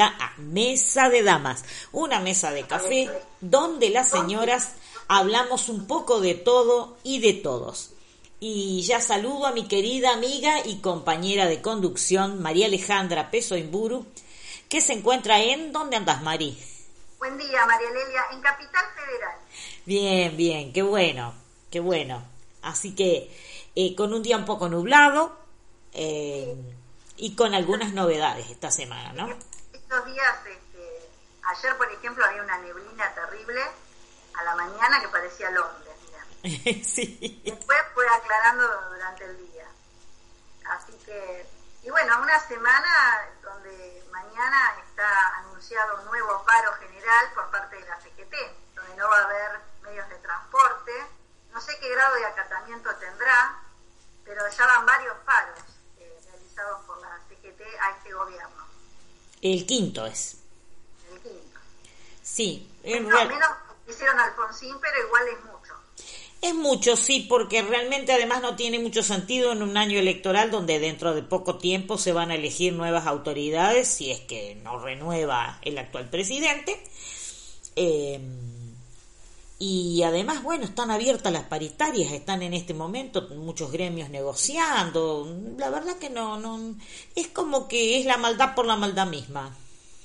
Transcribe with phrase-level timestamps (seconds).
[0.00, 3.10] bienvenida a Mesa de Damas, una mesa de café
[3.40, 4.72] donde las señoras
[5.08, 7.92] hablamos un poco de todo y de todos.
[8.40, 14.06] Y ya saludo a mi querida amiga y compañera de conducción, María Alejandra Peso Imburu,
[14.70, 15.72] que se encuentra en...
[15.72, 16.58] ¿Dónde andas, Mari?
[17.18, 19.36] Buen día, María Lelia, en Capital Federal.
[19.84, 21.34] Bien, bien, qué bueno,
[21.70, 22.22] qué bueno.
[22.62, 23.30] Así que
[23.74, 25.36] eh, con un día un poco nublado
[25.92, 26.54] eh,
[27.18, 29.49] y con algunas novedades esta semana, ¿no?
[29.90, 31.10] Estos días, este,
[31.42, 33.60] ayer por ejemplo había una neblina terrible
[34.34, 35.96] a la mañana que parecía Londres.
[36.86, 37.42] sí.
[37.44, 39.66] Después fue aclarando durante el día.
[40.70, 41.44] Así que,
[41.82, 47.88] y bueno, una semana donde mañana está anunciado un nuevo paro general por parte de
[47.88, 48.34] la CGT,
[48.76, 50.92] donde no va a haber medios de transporte.
[51.50, 53.58] No sé qué grado de acatamiento tendrá,
[54.24, 55.58] pero ya van varios paros
[55.98, 58.59] eh, realizados por la CGT a este gobierno.
[59.42, 60.36] El quinto es.
[61.12, 61.58] El quinto.
[62.22, 62.68] Sí.
[62.84, 63.48] No, menos
[63.88, 65.74] hicieron Alfonsín, pero igual es mucho.
[66.42, 70.78] Es mucho, sí, porque realmente además no tiene mucho sentido en un año electoral donde
[70.78, 75.58] dentro de poco tiempo se van a elegir nuevas autoridades, si es que no renueva
[75.62, 76.82] el actual presidente.
[77.76, 78.20] Eh,
[79.62, 85.28] y además, bueno, están abiertas las paritarias, están en este momento muchos gremios negociando.
[85.58, 86.74] La verdad que no, no,
[87.14, 89.54] es como que es la maldad por la maldad misma.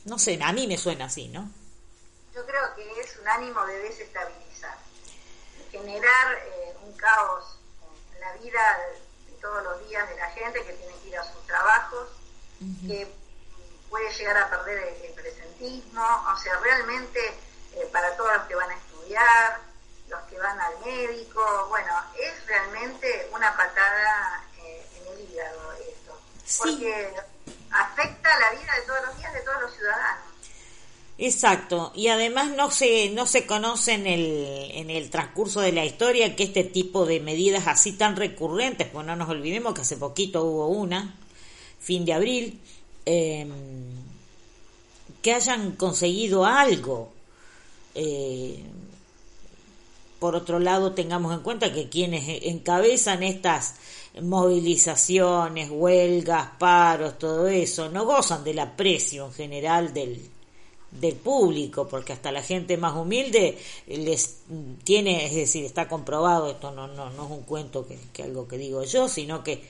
[0.04, 1.50] No sé, a mí me suena así, ¿no?
[2.36, 4.78] Yo creo que es un ánimo de desestabilizar
[5.72, 7.58] generar eh, un caos
[8.14, 8.80] en la vida
[9.28, 12.10] de, todos los días de la gente que tiene que ir a sus trabajos,
[12.88, 13.08] que
[13.90, 17.20] puede llegar a perder el, presentismo, o sea, realmente
[17.74, 18.74] eh, para todos los que van a
[19.16, 19.62] estudiar,
[20.10, 26.20] los que van al médico, bueno, es realmente una patada eh, en el hígado esto,
[26.60, 27.14] porque
[27.72, 30.26] afecta la vida de todos los días de todos los ciudadanos.
[31.18, 35.86] Exacto, y además no se, no se conoce en el, en el transcurso de la
[35.86, 39.96] historia que este tipo de medidas así tan recurrentes, pues no nos olvidemos que hace
[39.96, 41.16] poquito hubo una,
[41.80, 42.60] fin de abril,
[43.06, 43.50] em,
[45.22, 47.14] que hayan conseguido algo.
[47.96, 48.62] Eh,
[50.26, 53.76] por otro lado, tengamos en cuenta que quienes encabezan estas
[54.24, 60.20] movilizaciones, huelgas, paros, todo eso, no gozan del aprecio en general del,
[60.90, 64.38] del público, porque hasta la gente más humilde les
[64.84, 68.58] tiene, es decir, está comprobado, esto no, no, no es un cuento que, algo que
[68.58, 69.62] digo yo, sino que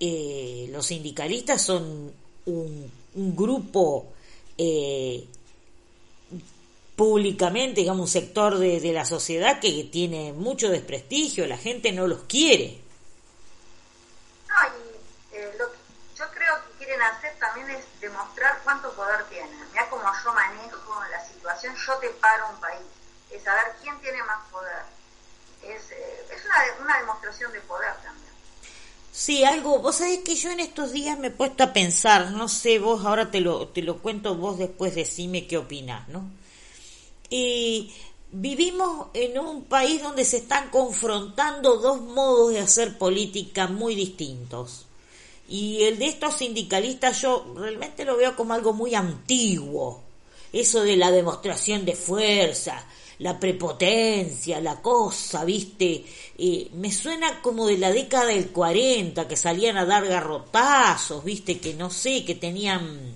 [0.00, 2.12] eh, los sindicalistas son
[2.46, 4.06] un, un grupo
[4.56, 5.26] eh,
[6.96, 12.06] públicamente, digamos, un sector de, de la sociedad que tiene mucho desprestigio, la gente no
[12.06, 12.80] los quiere.
[17.06, 19.50] hacer también es demostrar cuánto poder tienen.
[19.72, 22.82] Mira cómo yo manejo la situación, yo te paro un país.
[23.30, 24.82] Es saber quién tiene más poder.
[25.62, 28.26] Es, eh, es una, una demostración de poder también.
[29.12, 32.48] Sí, algo, vos sabés que yo en estos días me he puesto a pensar, no
[32.48, 36.30] sé, vos ahora te lo, te lo cuento, vos después decime qué opinás, ¿no?
[37.30, 37.92] Y
[38.32, 44.86] vivimos en un país donde se están confrontando dos modos de hacer política muy distintos.
[45.48, 50.02] Y el de estos sindicalistas yo realmente lo veo como algo muy antiguo.
[50.52, 52.84] Eso de la demostración de fuerza,
[53.18, 56.04] la prepotencia, la cosa, ¿viste?
[56.38, 61.58] Eh, me suena como de la década del 40, que salían a dar garrotazos, ¿viste?
[61.58, 63.14] Que no sé, que tenían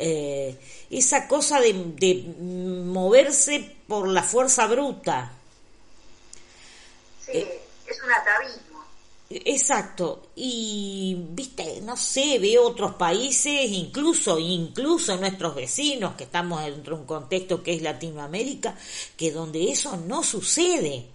[0.00, 0.58] eh,
[0.90, 2.24] esa cosa de, de
[2.84, 5.32] moverse por la fuerza bruta.
[7.24, 7.46] Sí,
[7.86, 8.70] es un atavismo.
[9.32, 16.96] Exacto, y viste, no sé, veo otros países, incluso, incluso nuestros vecinos, que estamos dentro
[16.96, 18.74] de un contexto que es Latinoamérica,
[19.16, 21.06] que donde eso no sucede.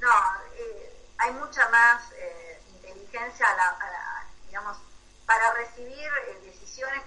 [0.00, 0.08] No,
[0.56, 3.46] eh, hay mucha más eh, inteligencia,
[4.46, 4.78] digamos,
[5.26, 6.49] para recibir eh,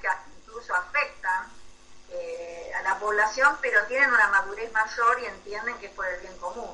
[0.01, 0.07] que
[0.39, 1.51] incluso afectan
[2.77, 6.37] a la población, pero tienen una madurez mayor y entienden que es por el bien
[6.37, 6.69] común.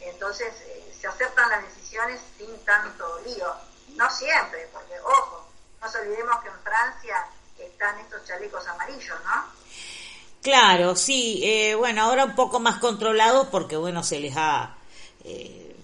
[0.00, 0.52] Entonces,
[0.98, 3.52] se aceptan las decisiones sin tanto lío.
[3.96, 5.48] No siempre, porque, ojo,
[5.80, 7.26] no nos olvidemos que en Francia
[7.58, 9.44] están estos chalecos amarillos, ¿no?
[10.42, 14.76] Claro, sí, eh, bueno, ahora un poco más controlados porque, bueno, se les ha...
[15.24, 15.74] Eh,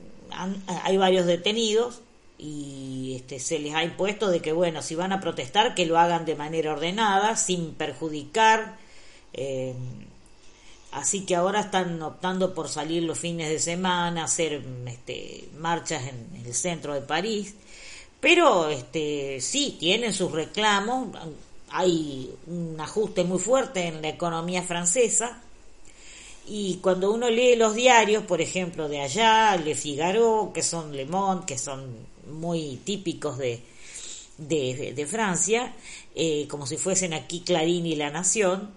[0.84, 2.00] hay varios detenidos
[2.42, 5.98] y este, se les ha impuesto de que, bueno, si van a protestar, que lo
[5.98, 8.76] hagan de manera ordenada, sin perjudicar.
[9.32, 9.74] Eh,
[10.92, 16.44] Así que ahora están optando por salir los fines de semana, hacer este, marchas en,
[16.46, 17.54] el centro de París,
[18.20, 21.08] Pero este, sí, tienen sus reclamos,
[21.70, 25.40] hay un ajuste muy fuerte en la economía francesa,
[26.46, 31.06] y cuando uno lee los diarios, por ejemplo, de allá, Le Figaro, que son Le
[31.06, 31.82] Monde, que son
[32.26, 33.62] muy típicos de,
[34.38, 35.74] de, Francia,
[36.14, 38.70] eh, como si fuesen aquí Clarín y La Nación,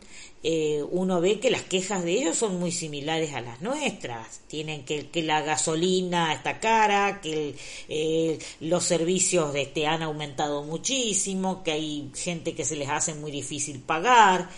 [0.48, 4.42] eh, uno ve que las quejas de ellos son muy similares a las nuestras.
[4.48, 7.56] Tienen que, que la gasolina está cara, que
[7.90, 13.16] eh, los servicios de este han aumentado muchísimo, que hay gente que se les hace
[13.16, 14.50] muy difícil pagar.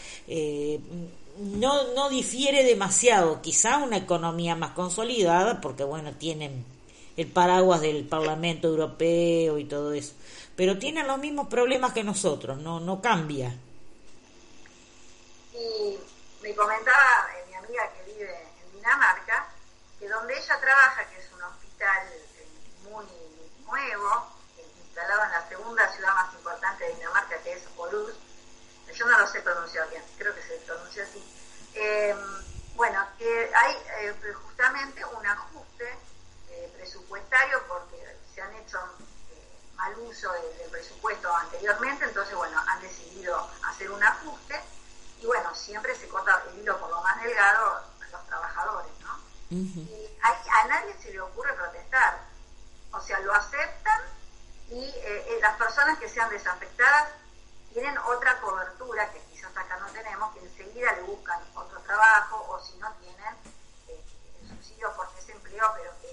[1.38, 6.66] no, no difiere demasiado, quizá una economía más consolidada, porque bueno, tienen
[7.18, 10.14] el paraguas del Parlamento Europeo y todo eso
[10.58, 13.56] pero tienen los mismos problemas que nosotros, no, no cambia.
[15.54, 16.00] Y
[16.42, 18.36] me comentaba eh, mi amiga que vive
[18.66, 19.46] en Dinamarca,
[20.00, 22.48] que donde ella trabaja, que es un hospital eh,
[22.90, 23.06] muy
[23.68, 24.34] nuevo,
[24.84, 28.16] instalado en la segunda ciudad más importante de Dinamarca, que es Aarhus,
[28.96, 31.24] yo no lo sé pronunciar bien, creo que se pronuncia así.
[31.76, 32.18] Em,
[32.76, 35.97] bueno, que hay eh, justamente un ajuste
[36.88, 38.80] presupuestario porque se han hecho
[39.76, 44.62] mal uso del, presupuesto anteriormente, entonces, bueno, han decidido hacer un ajuste
[45.20, 49.20] y, bueno, siempre se corta el hilo por lo más delgado a los trabajadores, ¿no?
[49.50, 52.20] Y a, nadie se le ocurre protestar,
[52.94, 54.02] o sea, lo aceptan
[54.70, 57.10] y eh, eh, las personas que sean desafectadas
[57.74, 62.64] tienen otra cobertura que quizás acá no tenemos, que enseguida le buscan otro trabajo o
[62.64, 63.34] si no tienen
[63.88, 64.04] eh,
[64.42, 66.07] el subsidio por desempleo, pero que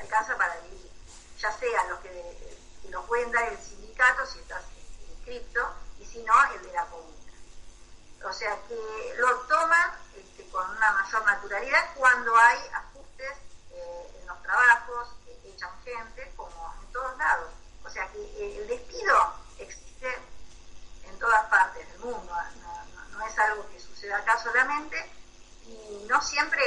[0.00, 0.90] que alcanza para vivir
[1.38, 2.58] ya sea los que,
[2.90, 4.62] lo pueden dar el sindicato si estás
[5.08, 7.32] inscripto y si no el de la comuna.
[8.24, 13.38] O sea que lo toman este, con una mayor naturalidad cuando hay ajustes
[13.70, 15.08] eh, en los trabajos,
[15.44, 17.50] echan gente, como en todos lados.
[17.84, 20.18] O sea que el despido existe
[21.04, 22.34] en todas partes del mundo,
[23.12, 25.19] no es algo que suceda acá solamente
[25.70, 26.60] y no siempre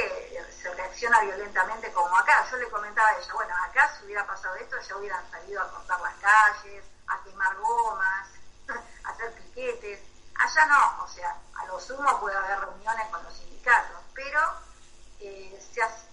[0.62, 2.46] se reacciona violentamente como acá.
[2.50, 5.70] Yo le comentaba a ella, bueno, acá si hubiera pasado esto ya hubieran salido a
[5.70, 8.28] cortar las calles, a quemar gomas,
[9.04, 10.00] a hacer piquetes.
[10.36, 14.40] Allá no, o sea, a lo sumo puede haber reuniones con los sindicatos, pero
[15.20, 15.58] eh,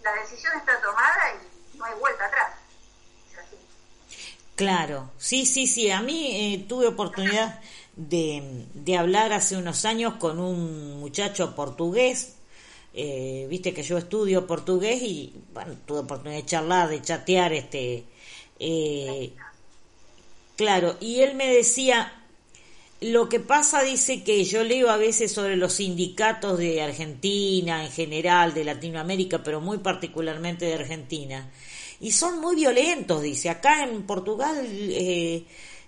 [0.04, 2.52] la decisión está tomada y no hay vuelta atrás.
[3.32, 3.58] Es así.
[4.56, 5.92] Claro, sí, sí, sí.
[5.92, 7.62] A mí eh, tuve oportunidad
[7.96, 12.36] de, de hablar hace unos años con un muchacho portugués
[12.94, 18.04] eh, viste que yo estudio portugués y bueno tuve oportunidad de charlar de chatear este
[18.60, 19.34] eh,
[20.58, 22.14] claro y él me decía
[23.00, 27.92] lo que pasa dice que yo leo a veces sobre los sindicatos de Argentina en
[27.92, 31.50] general de Latinoamérica pero muy particularmente de Argentina
[32.02, 33.50] y son muy violentos dice.
[33.50, 35.44] Acá en Portugal eh,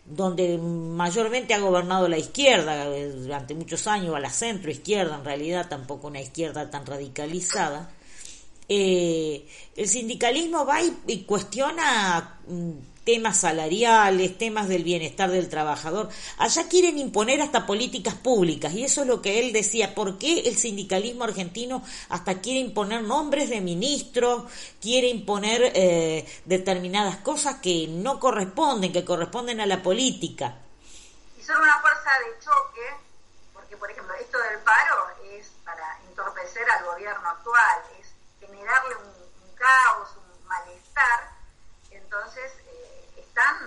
[0.05, 5.25] donde mayormente ha gobernado la izquierda eh, durante muchos años, a la centro izquierda, en
[5.25, 7.89] realidad tampoco una izquierda tan radicalizada,
[8.67, 12.71] eh, el sindicalismo va y cuestiona mm,
[13.03, 16.09] temas salariales, temas del bienestar del trabajador.
[16.37, 19.93] Allá quieren imponer hasta políticas públicas y eso es lo que él decía.
[19.93, 24.43] ¿Por qué el sindicalismo argentino hasta quiere imponer nombres de ministros,
[24.81, 30.55] quiere imponer eh, determinadas cosas que no corresponden, que corresponden a la política?
[31.37, 33.03] Y son una fuerza de choque,
[33.53, 35.07] porque por ejemplo esto del paro
[35.37, 38.07] es para entorpecer al gobierno actual, es
[38.39, 41.33] generarle un, un caos, un malestar.
[41.91, 42.51] Entonces,
[43.33, 43.57] están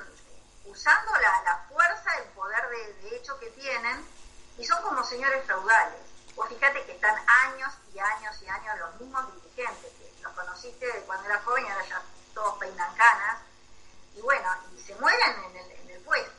[0.64, 2.62] usando la, fuerza, el poder
[3.02, 4.04] de, hecho que tienen,
[4.58, 5.99] y son como señores feudales.
[6.37, 10.87] Vos fíjate que están años y años y años los mismos dirigentes, que los conociste
[10.87, 13.38] de cuando era joven ahora ya todos peinan canas,
[14.16, 16.30] y bueno, y se mueren en el, en el puesto.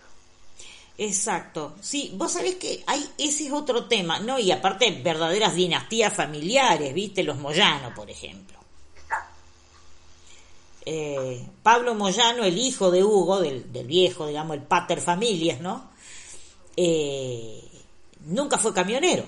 [0.97, 4.39] Exacto, sí, vos sabés que hay, ese es otro tema, ¿no?
[4.39, 7.23] Y aparte verdaderas dinastías familiares, ¿viste?
[7.23, 8.56] Los Moyano, por ejemplo.
[10.89, 15.83] Eh, Pablo Moyano, el hijo de Hugo, del, viejo, digamos, el pater familias, ¿no?
[16.77, 17.61] Eh,
[18.27, 19.25] nunca fue camionero.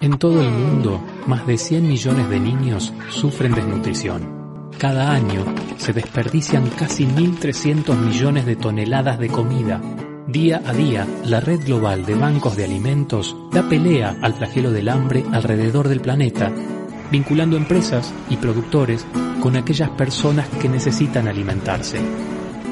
[0.00, 4.70] En todo el mundo, más de 100 millones de niños sufren desnutrición.
[4.80, 5.44] Cada año
[5.76, 9.80] se desperdician casi 1.300 millones de toneladas de comida.
[10.26, 14.88] Día a día, la red global de bancos de alimentos da pelea al flagelo del
[14.88, 16.52] hambre alrededor del planeta
[17.10, 19.06] vinculando empresas y productores
[19.40, 22.00] con aquellas personas que necesitan alimentarse.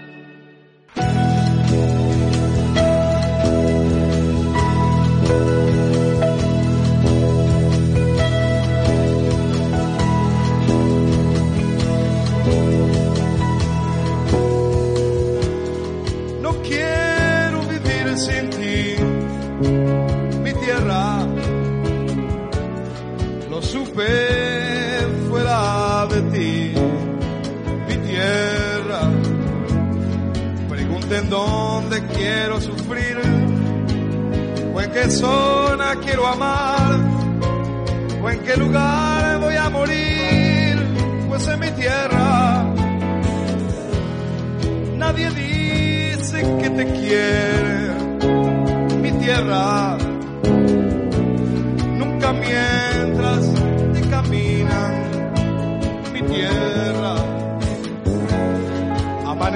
[32.14, 33.18] Quiero sufrir,
[34.74, 37.00] o en qué zona quiero amar,
[38.22, 40.78] o en qué lugar voy a morir,
[41.28, 42.74] pues en mi tierra.
[44.98, 47.90] Nadie dice que te quiere,
[49.02, 49.98] mi tierra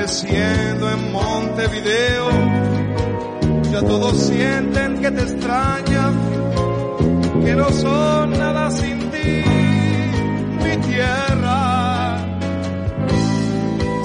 [0.10, 2.30] amaneciendo en Montevideo,
[3.72, 6.14] ya todos sienten que te extrañan,
[7.44, 9.44] que no son nada sin ti,
[10.64, 12.26] mi tierra.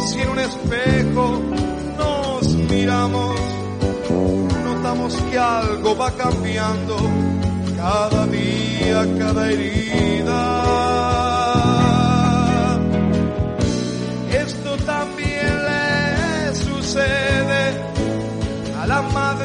[0.06, 1.40] Si en un espejo
[1.96, 3.40] nos miramos,
[4.62, 6.96] notamos que algo va cambiando,
[7.78, 11.13] cada día, cada herida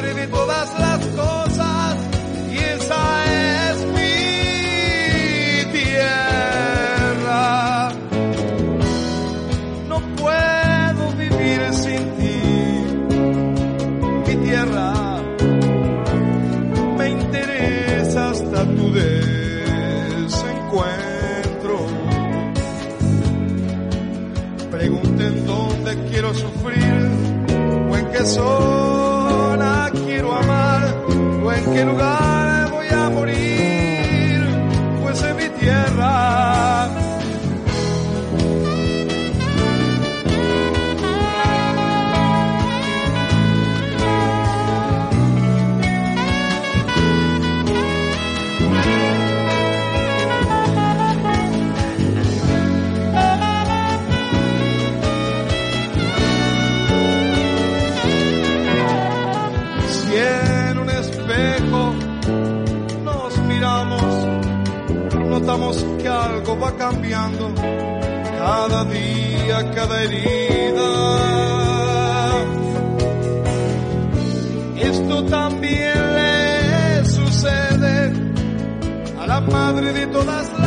[0.00, 1.96] madre de todas las cosas
[2.50, 3.24] y esa
[3.70, 7.42] es mi tierra.
[9.88, 12.40] No puedo vivir sin ti,
[14.26, 15.18] mi tierra.
[16.98, 21.86] Me interesa hasta tu desencuentro.
[24.70, 26.90] Pregunten dónde quiero sufrir
[28.12, 28.79] qué zona quiero amar
[31.72, 32.29] qué lugar
[65.98, 70.90] que algo va cambiando cada día, cada herida.
[74.76, 78.12] Esto también le sucede
[79.18, 80.59] a la madre de todas las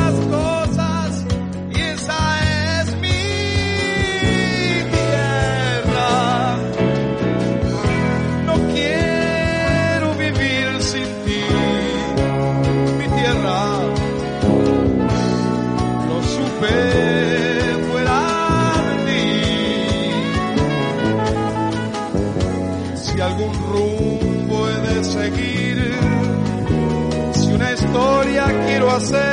[29.00, 29.33] historia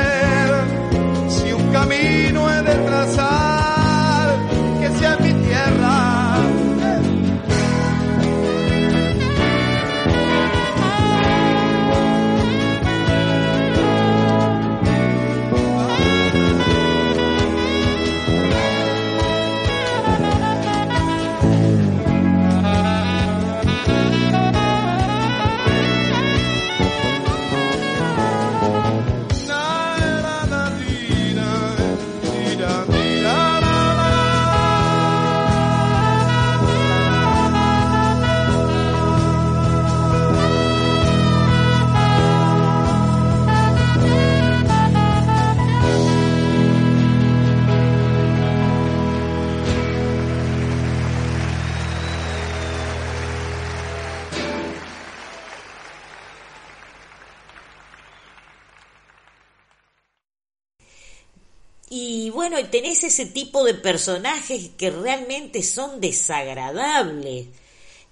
[62.81, 67.45] tenés ese tipo de personajes que realmente son desagradables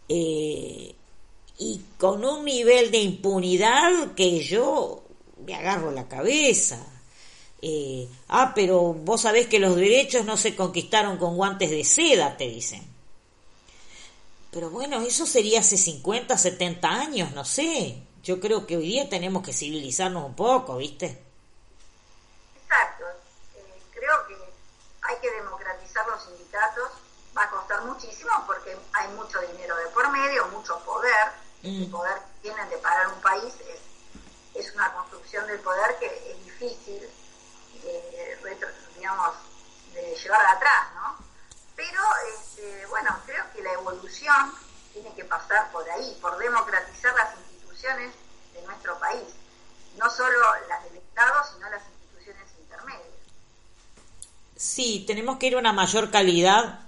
[0.07, 0.93] eh,
[1.57, 5.03] y con un nivel de impunidad que yo
[5.43, 6.85] me agarro la cabeza.
[7.63, 12.38] Eh, ah, pero vos sabés que los derechos no se conquistaron con guantes de seda,
[12.38, 12.83] te dicen.
[14.51, 17.95] Pero bueno, eso sería hace 50, 70 años, no sé.
[18.23, 21.28] Yo creo que hoy día tenemos que civilizarnos un poco, ¿viste?
[27.37, 31.31] Va a costar muchísimo porque hay mucho dinero de por medio, mucho poder.
[31.63, 31.91] El Mm.
[31.91, 33.79] poder que tienen de parar un país es,
[34.65, 37.01] es una construcción del poder que es difícil
[37.83, 39.35] de, retro- digamos,
[39.93, 41.17] de llevar atrás, ¿no?
[41.75, 42.01] Pero,
[42.37, 44.53] este, bueno, creo que la evolución
[44.93, 48.13] tiene que pasar por ahí, por democratizar las instituciones
[48.53, 49.27] de nuestro país.
[49.97, 51.98] No solo las del Estado, sino las instituciones.
[54.61, 56.81] Sí, tenemos que ir a una mayor calidad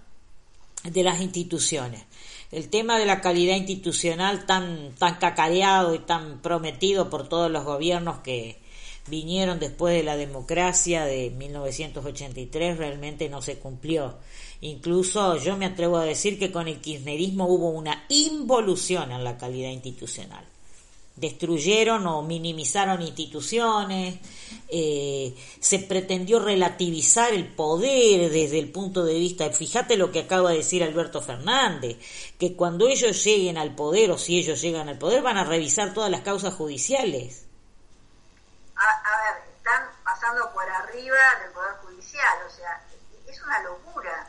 [0.83, 2.03] de las instituciones.
[2.51, 7.63] El tema de la calidad institucional tan, tan cacareado y tan prometido por todos los
[7.63, 8.59] gobiernos que
[9.07, 14.17] vinieron después de la democracia de 1983 realmente no se cumplió.
[14.59, 19.37] Incluso yo me atrevo a decir que con el kirchnerismo hubo una involución en la
[19.37, 20.50] calidad institucional
[21.21, 24.19] destruyeron o minimizaron instituciones,
[24.67, 30.49] eh, se pretendió relativizar el poder desde el punto de vista, fíjate lo que acaba
[30.49, 31.97] de decir Alberto Fernández,
[32.37, 35.93] que cuando ellos lleguen al poder o si ellos llegan al poder van a revisar
[35.93, 37.45] todas las causas judiciales.
[38.75, 42.81] A, a ver, están pasando por arriba del Poder Judicial, o sea,
[43.27, 44.27] es una locura.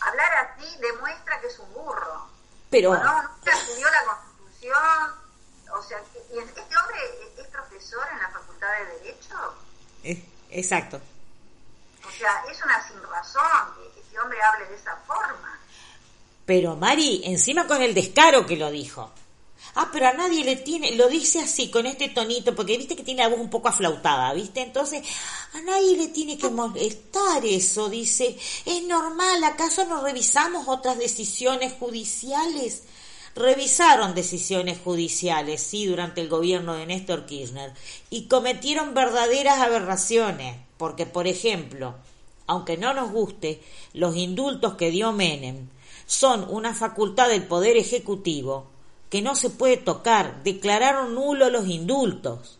[0.00, 2.26] Hablar así demuestra que es un burro.
[2.70, 5.14] Pero No, nunca estudió la Constitución,
[5.78, 6.02] o sea,
[6.34, 6.98] y este hombre
[7.38, 9.34] es profesor en la Facultad de Derecho,
[10.02, 11.00] eh, exacto.
[12.06, 15.60] o sea, es una sin razón que este hombre hable de esa forma.
[16.44, 19.12] Pero Mari, encima con el descaro que lo dijo.
[19.76, 23.02] Ah, pero a nadie le tiene, lo dice así, con este tonito, porque viste que
[23.02, 24.60] tiene la voz un poco aflautada, ¿viste?
[24.60, 25.02] Entonces,
[25.52, 28.38] a nadie le tiene que molestar eso, dice.
[28.64, 32.82] Es normal, ¿acaso no revisamos otras decisiones judiciales?
[33.34, 37.72] Revisaron decisiones judiciales, sí, durante el gobierno de Néstor Kirchner,
[38.10, 41.94] y cometieron verdaderas aberraciones, porque, por ejemplo,
[42.46, 45.68] aunque no nos guste, los indultos que dio Menem
[46.06, 48.70] son una facultad del Poder Ejecutivo
[49.10, 50.42] que no se puede tocar.
[50.42, 52.58] Declararon nulos los indultos.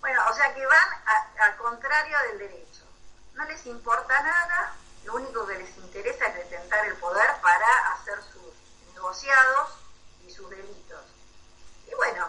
[0.00, 2.82] Bueno, o sea que van al contrario del derecho.
[3.34, 8.14] No les importa nada, lo único que les interesa es detentar el poder para hacer
[8.32, 8.35] sus
[9.06, 9.68] negociados
[10.26, 11.00] y sus delitos.
[11.86, 12.26] Y bueno,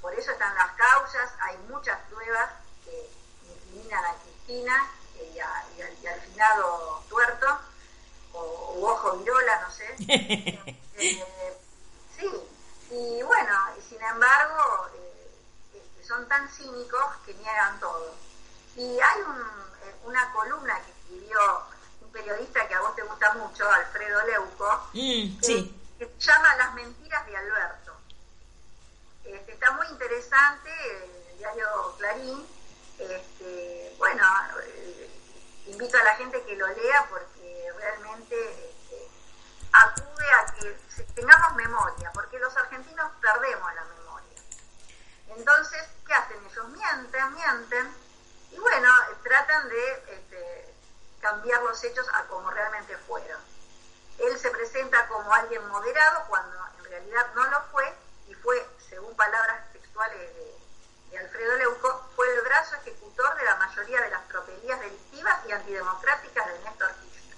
[0.00, 2.48] por eso están las causas, hay muchas pruebas
[2.84, 3.10] que
[3.50, 7.58] incriminan a Cristina y, a- y al, y al finado tuerto,
[8.34, 10.76] o, ojo virola, no sé.
[11.04, 11.58] Eh,
[12.16, 12.30] sí,
[12.92, 15.30] y bueno, y sin embargo, eh,
[15.74, 18.14] este, son tan cínicos que niegan todo.
[18.76, 21.40] Y hay un, eh, una columna que escribió
[22.02, 25.81] un periodista que a vos te gusta mucho, Alfredo Leuco, Mm, sí.
[26.18, 27.96] Se llama Las mentiras de Alberto.
[29.24, 30.70] Este, está muy interesante,
[31.30, 32.46] el diario Clarín.
[32.98, 34.24] Este, bueno,
[34.64, 35.10] eh,
[35.66, 39.08] invito a la gente que lo lea porque realmente este,
[39.72, 44.42] acude a que tengamos memoria, porque los argentinos perdemos la memoria.
[45.36, 46.68] Entonces, ¿qué hacen ellos?
[46.68, 47.94] Mienten, mienten,
[48.50, 48.88] y bueno,
[49.22, 50.74] tratan de este,
[51.20, 53.51] cambiar los hechos a como realmente fueron.
[54.22, 57.84] Él se presenta como alguien moderado cuando en realidad no lo fue
[58.28, 60.54] y fue, según palabras textuales de,
[61.10, 65.52] de Alfredo Leuco, fue el brazo ejecutor de la mayoría de las tropelías delictivas y
[65.52, 67.36] antidemocráticas de Néstor Kirchner.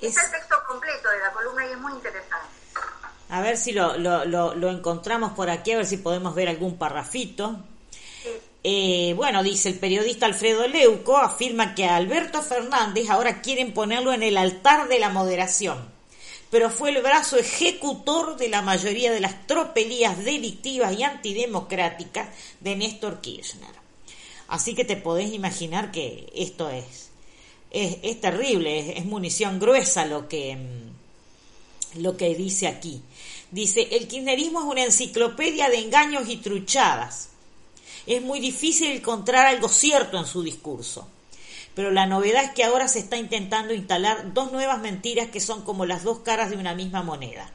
[0.00, 2.48] Es- Está el texto completo de la columna y es muy interesante.
[3.30, 6.48] A ver si lo, lo, lo, lo encontramos por aquí, a ver si podemos ver
[6.48, 7.56] algún parrafito.
[8.62, 14.12] Eh, bueno, dice el periodista Alfredo Leuco, afirma que a Alberto Fernández ahora quieren ponerlo
[14.12, 15.78] en el altar de la moderación,
[16.50, 22.28] pero fue el brazo ejecutor de la mayoría de las tropelías delictivas y antidemocráticas
[22.60, 23.80] de Néstor Kirchner.
[24.48, 27.10] Así que te podés imaginar que esto es,
[27.70, 33.00] es, es terrible, es, es munición gruesa lo que, mm, lo que dice aquí.
[33.50, 37.30] Dice, el kirchnerismo es una enciclopedia de engaños y truchadas.
[38.06, 41.08] Es muy difícil encontrar algo cierto en su discurso.
[41.74, 45.62] Pero la novedad es que ahora se está intentando instalar dos nuevas mentiras que son
[45.62, 47.50] como las dos caras de una misma moneda.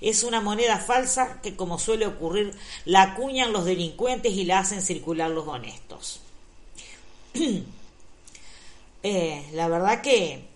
[0.00, 4.82] Es una moneda falsa que, como suele ocurrir, la acuñan los delincuentes y la hacen
[4.82, 6.20] circular los honestos.
[9.02, 10.48] Eh, la verdad que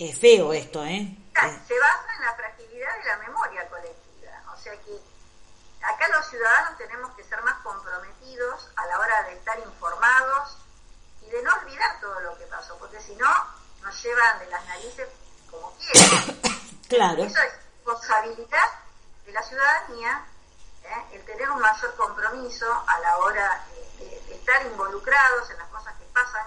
[0.00, 1.06] es feo esto, ¿eh?
[1.34, 4.42] Se basa en la fragilidad de la memoria colectiva.
[4.52, 4.98] O sea que
[5.94, 10.56] acá los ciudadanos tenemos que ser más comprometidos a la hora de estar informados
[11.22, 13.30] y de no olvidar todo lo que pasó, porque si no,
[13.82, 15.08] nos llevan de las narices
[15.50, 16.40] como quieran.
[16.88, 17.22] Claro.
[17.22, 17.52] Eso es
[17.84, 18.68] responsabilidad
[19.26, 20.24] de la ciudadanía,
[20.84, 21.04] ¿eh?
[21.12, 23.62] el tener un mayor compromiso a la hora
[23.98, 26.46] de, de- de estar involucrados en las cosas que pasan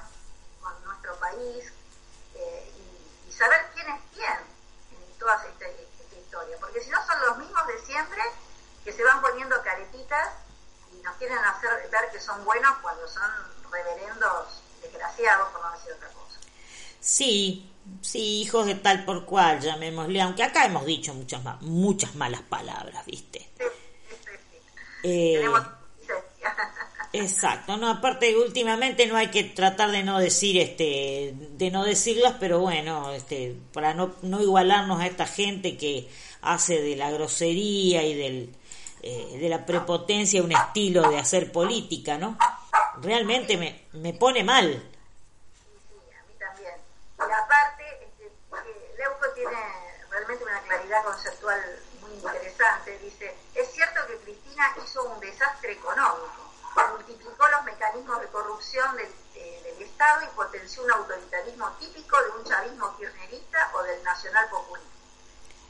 [0.60, 1.72] con nuestro país,
[2.34, 2.74] eh,
[3.32, 7.68] saber quién es quién en toda esta, esta historia, porque si no son los mismos
[7.68, 8.24] de siempre
[8.84, 10.30] que se van poniendo caretitas
[10.94, 13.30] y nos quieren hacer ver que son buenos cuando son
[13.72, 16.40] reverendos desgraciados, por no decir otra cosa.
[17.00, 22.42] Sí, sí, hijos de tal por cual, llamémosle, aunque acá hemos dicho muchas muchas malas
[22.42, 23.50] palabras, ¿viste?
[23.58, 23.66] Sí,
[24.10, 24.58] sí, sí.
[25.04, 25.64] Eh, Tenemos
[27.14, 32.36] Exacto, no, aparte últimamente no hay que tratar de no decir este de no decirlas,
[32.40, 36.08] pero bueno, este para no, no igualarnos a esta gente que
[36.42, 38.56] hace de la grosería y del
[39.04, 42.38] eh, de la prepotencia un estilo de hacer política, ¿no?
[43.02, 44.68] Realmente me, me pone mal.
[44.70, 46.76] Sí, a mí también.
[47.18, 48.32] Y aparte, este,
[49.00, 49.58] Leuco tiene
[50.08, 51.60] realmente una claridad conceptual
[52.02, 53.00] muy interesante.
[53.00, 56.54] Dice, es cierto que Cristina hizo un desastre económico,
[56.92, 62.30] multiplicó los mecanismos de corrupción del, eh, del Estado y potenció un autoritarismo típico de
[62.40, 64.92] un chavismo kirchnerista o del nacional populismo.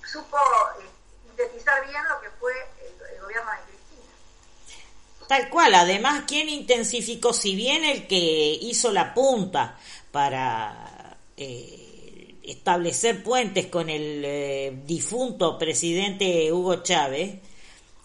[0.06, 0.38] Supo
[0.82, 1.01] eh,
[1.42, 5.28] sintetizar bien lo que fue el, el gobierno de Cristina.
[5.28, 7.34] Tal cual, además, ¿quién intensificó?
[7.34, 9.78] Si bien el que hizo la punta
[10.12, 17.36] para eh, establecer puentes con el eh, difunto presidente Hugo Chávez,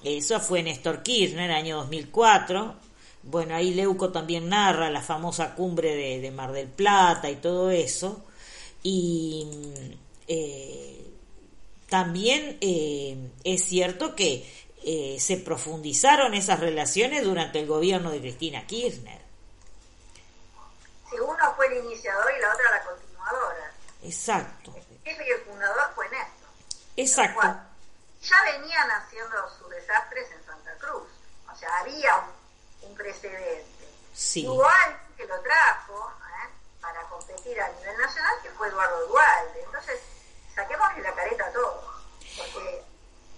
[0.05, 2.77] eso fue Néstor Kirchner, año 2004.
[3.25, 7.70] Bueno, ahí Leuco también narra la famosa cumbre de, de Mar del Plata y todo
[7.70, 8.25] eso.
[8.85, 9.49] Y
[10.29, 10.96] eh,
[11.88, 14.51] también eh, es cierto que
[14.85, 19.20] eh, se profundizaron esas relaciones durante el gobierno de Cristina Kirchner.
[21.11, 23.72] Si uno fue el iniciador y la otra la continuadora.
[24.03, 26.49] Exacto, El jefe y el fundador fue Néstor.
[26.96, 27.40] exacto.
[27.40, 27.68] Cual.
[28.22, 31.05] Ya venían haciendo sus desastres en Santa Cruz.
[31.53, 32.16] O sea, había
[32.83, 33.88] un, un precedente.
[34.14, 34.46] Sí.
[34.46, 36.49] Alguien que lo trajo ¿eh?
[36.81, 39.62] para competir a nivel nacional, que fue Eduardo Dualde.
[39.64, 40.01] Entonces,
[40.57, 41.85] saquémosle la careta a todos.
[42.37, 42.83] Porque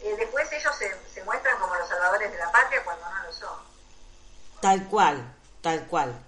[0.02, 3.33] eh, después ellos se, se muestran como los salvadores de la patria cuando no lo
[3.33, 3.59] son.
[4.61, 6.18] Tal cual, tal cual.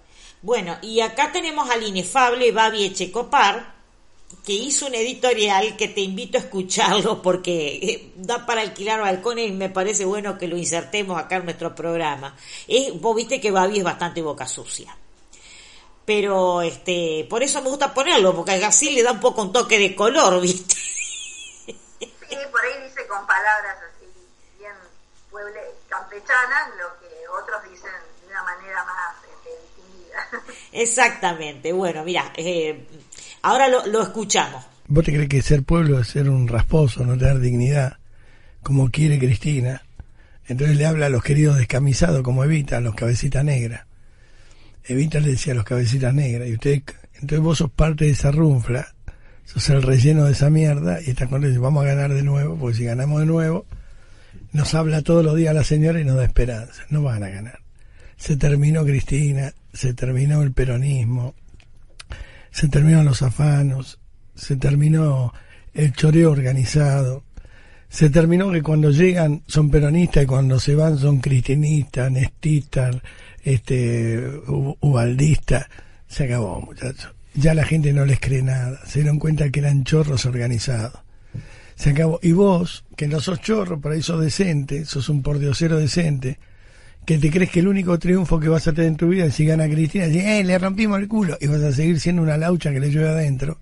[0.41, 3.73] Bueno, y acá tenemos al inefable Babi Echecopar,
[4.45, 9.49] que hizo un editorial que te invito a escucharlo porque eh, da para alquilar balcones
[9.49, 12.35] y me parece bueno que lo insertemos acá en nuestro programa.
[12.67, 14.95] Es, vos viste que Babi es bastante boca sucia.
[16.05, 19.77] Pero este, por eso me gusta ponerlo, porque así le da un poco un toque
[19.77, 20.75] de color, ¿viste?
[22.31, 24.07] Sí, por ahí dice con palabras así,
[24.57, 24.71] bien
[25.29, 27.91] pueble, campechanas, lo que otros dicen
[28.21, 30.53] de una manera más este, distinguida.
[30.71, 31.73] Exactamente.
[31.73, 32.87] Bueno, mira, eh,
[33.41, 34.65] ahora lo, lo escuchamos.
[34.87, 37.97] ¿Vos te crees que ser pueblo es ser un rasposo, no tener dignidad,
[38.63, 39.83] como quiere Cristina?
[40.47, 43.85] Entonces le habla a los queridos descamisados como Evita, a los cabecitas negras.
[44.85, 46.81] Evita le decía a los cabecitas negras, y usted,
[47.15, 48.93] entonces vos sos parte de esa runfla,
[49.45, 52.57] sos el relleno de esa mierda, y estás con ellos, vamos a ganar de nuevo,
[52.57, 53.65] porque si ganamos de nuevo,
[54.53, 57.59] nos habla todos los días la señora y nos da esperanza, no van a ganar.
[58.17, 61.35] Se terminó Cristina, se terminó el peronismo,
[62.51, 63.99] se terminaron los afanos,
[64.35, 65.33] se terminó
[65.73, 67.23] el choreo organizado,
[67.89, 72.95] se terminó que cuando llegan son peronistas y cuando se van son cristinistas, nestistas,
[73.43, 75.65] este, ubaldistas.
[76.07, 77.13] Se acabó, muchachos.
[77.33, 78.79] Ya la gente no les cree nada.
[78.85, 80.99] Se dieron cuenta que eran chorros organizados.
[81.75, 82.19] Se acabó.
[82.21, 86.37] Y vos, que no sos chorro, por ahí sos decente, sos un pordiosero decente,
[87.05, 89.35] que te crees que el único triunfo que vas a tener en tu vida es
[89.35, 92.37] si gana Cristina, y eh, le rompimos el culo, y vas a seguir siendo una
[92.37, 93.57] laucha que le llueve adentro,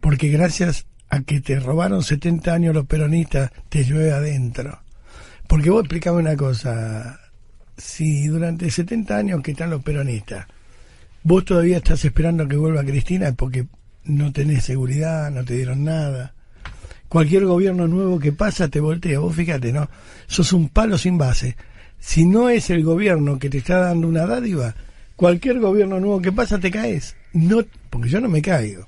[0.00, 4.80] porque gracias a que te robaron 70 años los peronistas, te llueve adentro.
[5.46, 7.20] Porque vos explicame una cosa,
[7.76, 10.46] si durante 70 años que están los peronistas,
[11.26, 13.66] vos todavía estás esperando que vuelva Cristina porque
[14.04, 16.34] no tenés seguridad, no te dieron nada.
[17.08, 19.90] Cualquier gobierno nuevo que pasa te voltea, vos fíjate, ¿no?
[20.28, 21.56] Sos un palo sin base.
[21.98, 24.76] Si no es el gobierno que te está dando una dádiva,
[25.16, 27.16] cualquier gobierno nuevo que pasa te caes.
[27.32, 28.86] No, porque yo no me caigo.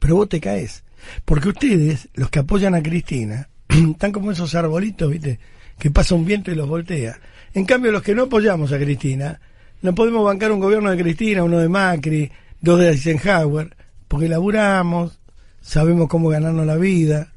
[0.00, 0.82] Pero vos te caes.
[1.24, 5.38] Porque ustedes, los que apoyan a Cristina, están como esos arbolitos, ¿viste?
[5.78, 7.20] Que pasa un viento y los voltea.
[7.54, 9.40] En cambio, los que no apoyamos a Cristina,
[9.86, 12.28] no podemos bancar un gobierno de Cristina, uno de Macri,
[12.60, 13.76] dos de Eisenhower,
[14.08, 15.20] porque laburamos,
[15.60, 17.32] sabemos cómo ganarnos la vida,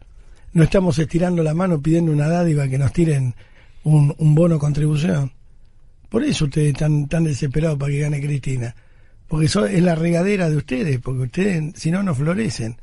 [0.54, 3.36] no estamos estirando la mano pidiendo una dádiva que nos tiren
[3.84, 5.32] un, bono contribución.
[6.10, 8.76] Por eso ustedes están tan desesperados para que gane Cristina.
[9.28, 12.78] Porque eso es la regadera de ustedes, porque ustedes, si no, no florecen.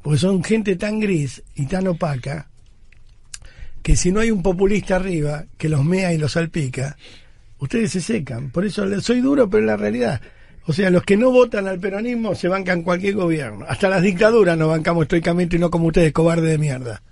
[0.00, 2.48] Porque son gente tan gris y tan opaca
[3.82, 6.96] que si no hay un populista arriba que los mea y los salpica,
[7.62, 8.50] ustedes se secan.
[8.50, 10.20] Por eso soy duro, pero es la realidad.
[10.66, 13.64] O sea, los que no votan al peronismo se bancan cualquier gobierno.
[13.68, 17.02] Hasta las dictaduras nos bancamos estoicamente y no como ustedes, cobarde de mierda.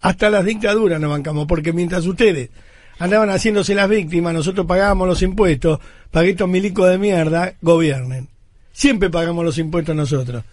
[0.00, 2.50] Hasta las dictaduras nos bancamos, porque mientras ustedes
[2.98, 5.80] andaban haciéndose las víctimas, nosotros pagábamos los impuestos
[6.12, 8.28] que estos milicos de mierda gobiernen.
[8.72, 10.44] Siempre pagamos los impuestos nosotros.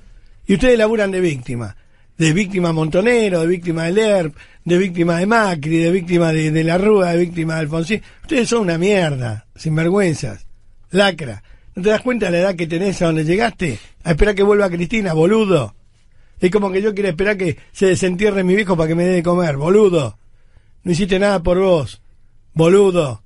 [0.47, 1.75] Y ustedes laburan de víctima.
[2.23, 6.77] De víctima Montonero, de víctima de ERP, de víctima de Macri, de víctima de, la
[6.77, 8.01] Rúa, de víctima de Alfonsín.
[8.21, 10.47] Ustedes son una mierda, sinvergüenzas,
[10.91, 11.43] lacra.
[11.75, 13.77] ¿No te das cuenta de la edad que tenés a donde llegaste?
[14.05, 15.75] A esperar que vuelva Cristina, boludo.
[16.39, 19.15] Es como que yo quiero esperar que se desentierre mi viejo para que me dé
[19.15, 20.17] de comer, boludo.
[20.83, 22.01] No hiciste nada por vos,
[22.53, 23.21] boludo.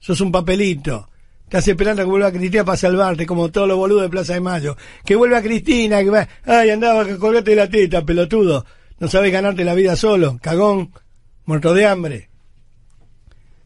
[0.00, 1.08] Sos un papelito.
[1.46, 4.76] Estás esperando que vuelva Cristina para salvarte, como todos los boludos de Plaza de Mayo.
[5.04, 6.28] Que vuelva Cristina, que va...
[6.44, 8.66] Ay, andaba, que colgate la teta, pelotudo.
[8.98, 10.90] No sabes ganarte la vida solo, cagón,
[11.44, 12.30] muerto de hambre.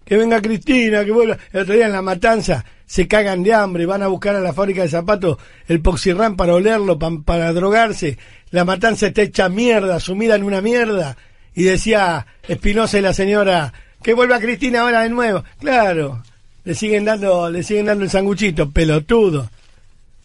[0.05, 1.39] Que venga Cristina, que vuelva.
[1.53, 4.53] El otro día en la matanza se cagan de hambre, van a buscar a la
[4.53, 8.19] fábrica de zapatos el poxirrán para olerlo, para drogarse.
[8.51, 11.17] La matanza está hecha mierda, sumida en una mierda.
[11.55, 15.45] Y decía Espinosa y la señora, que vuelva Cristina ahora de nuevo.
[15.59, 16.23] Claro,
[16.65, 19.51] le siguen dando, le siguen dando el sanguchito, pelotudo.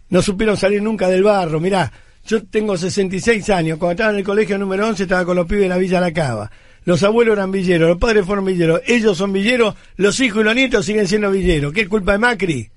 [0.09, 1.59] No supieron salir nunca del barro.
[1.59, 1.91] Mirá,
[2.27, 3.77] yo tengo 66 años.
[3.77, 6.11] Cuando estaba en el colegio número 11 estaba con los pibes de la Villa La
[6.11, 6.51] Cava.
[6.85, 10.53] Los abuelos eran villeros, los padres fueron villeros, ellos son villeros, los hijos y los
[10.53, 11.73] nietos siguen siendo villeros.
[11.73, 12.69] ¿Qué culpa de Macri?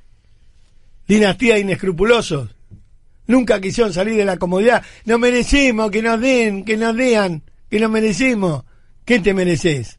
[1.07, 2.49] Dinastía inescrupulosos.
[3.27, 4.83] Nunca quisieron salir de la comodidad.
[5.05, 8.65] No merecemos que nos den, que nos dean, que nos merecemos.
[9.05, 9.99] ¿Qué te mereces?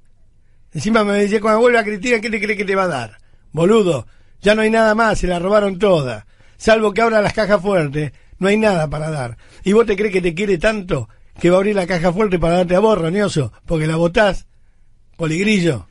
[0.74, 3.19] Encima me decía, cuando vuelva Cristina, ¿qué te cree que te va a dar?
[3.52, 4.08] Boludo,
[4.42, 6.26] ya no hay nada más, se la robaron toda.
[6.58, 9.38] Salvo que ahora las cajas fuertes, no hay nada para dar.
[9.64, 11.10] ¿Y vos te crees que te quiere tanto
[11.40, 14.46] que va a abrir la caja fuerte para darte a vos, Roñoso, porque la votás,
[15.16, 15.88] poligrillo.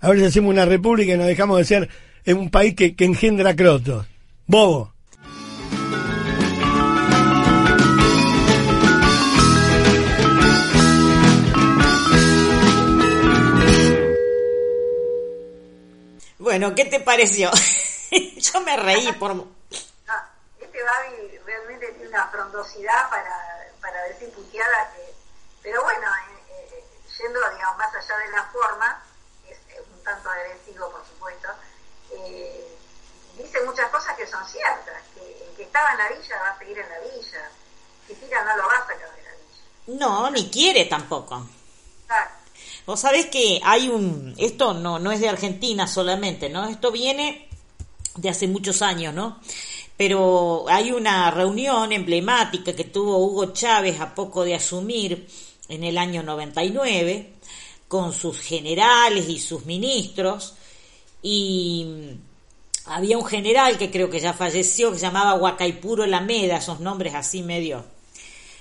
[0.00, 1.88] A ver si hacemos una república y nos dejamos de ser
[2.26, 4.06] un país que, que engendra crotos.
[4.46, 4.92] Bobo.
[16.50, 17.48] Bueno, ¿qué te pareció?
[18.10, 19.36] Yo me reí por...
[19.36, 19.46] No,
[20.58, 25.14] este Babi realmente tiene una frondosidad para para decir puteada que,
[25.62, 26.84] pero bueno, eh, eh,
[27.20, 29.00] yendo digamos más allá de la forma,
[29.48, 31.50] es, un tanto agresivo por supuesto,
[32.16, 32.76] eh,
[33.38, 36.58] dice muchas cosas que son ciertas, que el que estaba en la villa va a
[36.58, 37.48] seguir en la villa,
[38.08, 40.04] si tira no lo va a sacar de la villa.
[40.04, 41.46] No, ni quiere tampoco.
[42.90, 46.66] Vos sabés que hay un, esto no, no es de Argentina solamente, ¿no?
[46.66, 47.46] Esto viene
[48.16, 49.38] de hace muchos años, ¿no?
[49.96, 55.28] pero hay una reunión emblemática que tuvo Hugo Chávez a poco de asumir
[55.68, 57.34] en el año 99
[57.86, 60.54] con sus generales y sus ministros
[61.22, 61.86] y
[62.86, 67.14] había un general que creo que ya falleció que se llamaba Huacaipuro Lameda, esos nombres
[67.14, 67.84] así medio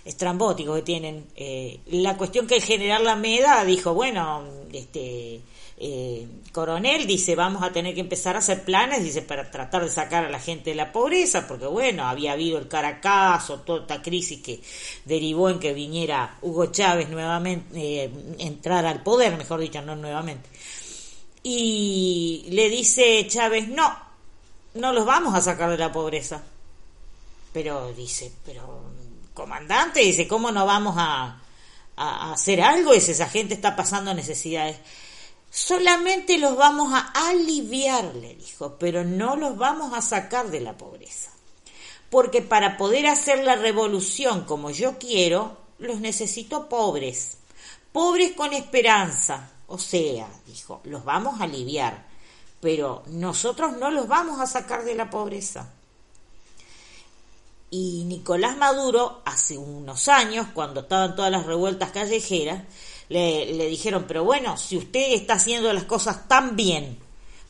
[0.10, 1.26] estrambóticos que tienen.
[1.36, 4.44] Eh, la cuestión que el general Lameda dijo, bueno,
[4.74, 5.42] este
[5.82, 9.90] eh, coronel dice vamos a tener que empezar a hacer planes dice para tratar de
[9.90, 14.02] sacar a la gente de la pobreza porque bueno había habido el caracazo toda esta
[14.02, 14.60] crisis que
[15.06, 20.50] derivó en que viniera Hugo Chávez nuevamente eh, entrar al poder mejor dicho no nuevamente
[21.44, 23.98] y le dice Chávez no
[24.74, 26.44] no los vamos a sacar de la pobreza
[27.54, 28.89] pero dice pero
[29.40, 31.42] comandante dice cómo no vamos a,
[31.96, 34.78] hacer algo dice esa gente está pasando necesidades
[35.52, 40.78] Solamente los vamos a aliviar, le dijo, pero no los vamos a sacar de la
[40.78, 41.32] pobreza.
[42.12, 47.38] Porque para poder hacer la revolución como yo quiero, los necesito pobres.
[47.92, 49.50] Pobres con esperanza.
[49.66, 52.06] O sea, dijo, los vamos a aliviar,
[52.62, 55.74] pero nosotros no los vamos a sacar de la pobreza.
[57.72, 62.64] Y Nicolás Maduro, hace unos años, cuando estaban todas las revueltas callejeras,
[63.10, 66.98] le, dijeron, pero bueno, si usted está haciendo las cosas tan bien,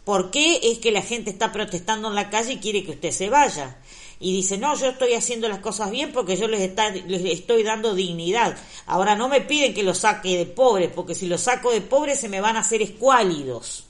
[0.03, 3.11] ¿por qué es que la gente está protestando en la calle y quiere que usted
[3.11, 3.77] se vaya?
[4.19, 7.63] Y dice, no, yo estoy haciendo las cosas bien porque yo les, está, les estoy
[7.63, 8.57] dando dignidad.
[8.85, 12.19] Ahora no me piden que los saque de pobres, porque si los saco de pobres
[12.19, 13.85] se me van a hacer escuálidos.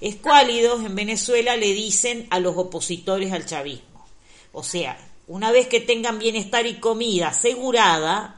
[0.00, 4.04] Escuálidos en Venezuela le dicen a los opositores al chavismo.
[4.52, 4.98] O sea,
[5.30, 8.34] una vez que tengan bienestar y comida asegurada,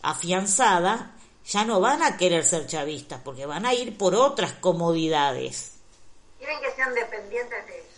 [0.00, 1.10] afianzada,
[1.44, 5.72] ya no van a querer ser chavistas porque van a ir por otras comodidades.
[6.38, 7.94] Quieren que sean dependientes de ellos.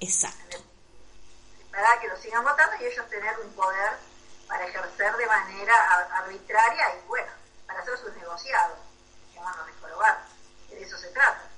[0.00, 0.56] Exacto.
[1.70, 3.92] Para que los sigan votando y ellos tener un poder
[4.48, 5.74] para ejercer de manera
[6.24, 7.32] arbitraria y bueno,
[7.66, 8.78] para hacer sus negociados,
[9.34, 11.50] llamarlos de de eso se trata.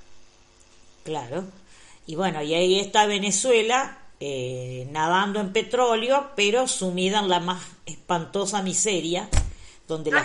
[1.05, 1.45] Claro.
[2.05, 7.63] Y bueno, y ahí está Venezuela, eh, nadando en petróleo, pero sumida en la más
[7.85, 9.29] espantosa miseria,
[9.87, 10.25] donde la...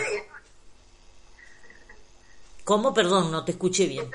[2.63, 2.93] ¿Cómo?
[2.93, 4.09] Perdón, no te escuché bien.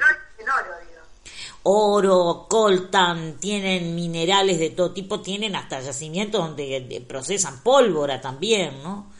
[1.64, 8.82] Oro, coltan, tienen minerales de todo tipo, tienen hasta yacimientos donde eh, procesan pólvora también,
[8.82, 9.12] ¿no?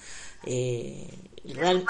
[0.44, 1.08] Eh,
[1.44, 1.84] real-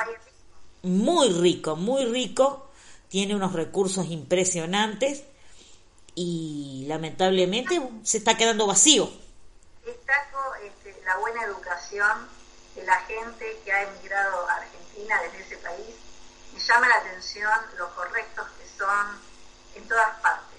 [0.82, 2.70] muy rico, muy rico,
[3.08, 5.22] tiene unos recursos impresionantes
[6.14, 9.11] y lamentablemente se está quedando vacío.
[9.85, 12.29] destaco este, la buena educación
[12.74, 15.94] de la gente que ha emigrado a Argentina desde ese país.
[16.53, 19.07] Me llama la atención lo correctos que son
[19.74, 20.59] en todas partes.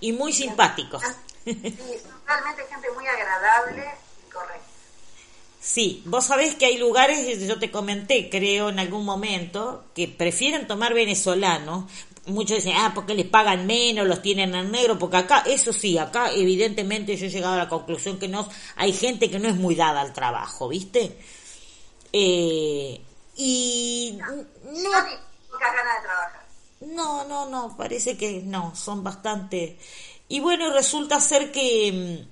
[0.00, 1.02] Y muy simpáticos.
[1.44, 1.54] Sí,
[2.02, 3.90] son realmente gente muy agradable
[4.26, 4.70] y correcta.
[5.60, 10.66] Sí, vos sabés que hay lugares, yo te comenté, creo, en algún momento, que prefieren
[10.66, 11.84] tomar venezolanos.
[12.26, 15.96] Muchos dicen, ah, porque les pagan menos, los tienen en negro, porque acá, eso sí,
[15.96, 19.56] acá evidentemente yo he llegado a la conclusión que no, hay gente que no es
[19.56, 21.16] muy dada al trabajo, ¿viste?
[22.12, 23.00] Eh,
[23.36, 24.90] y no,
[25.50, 26.46] pocas ganas de trabajar.
[26.80, 29.78] no, no, no, parece que no, son bastante...
[30.28, 32.28] Y bueno, resulta ser que mm,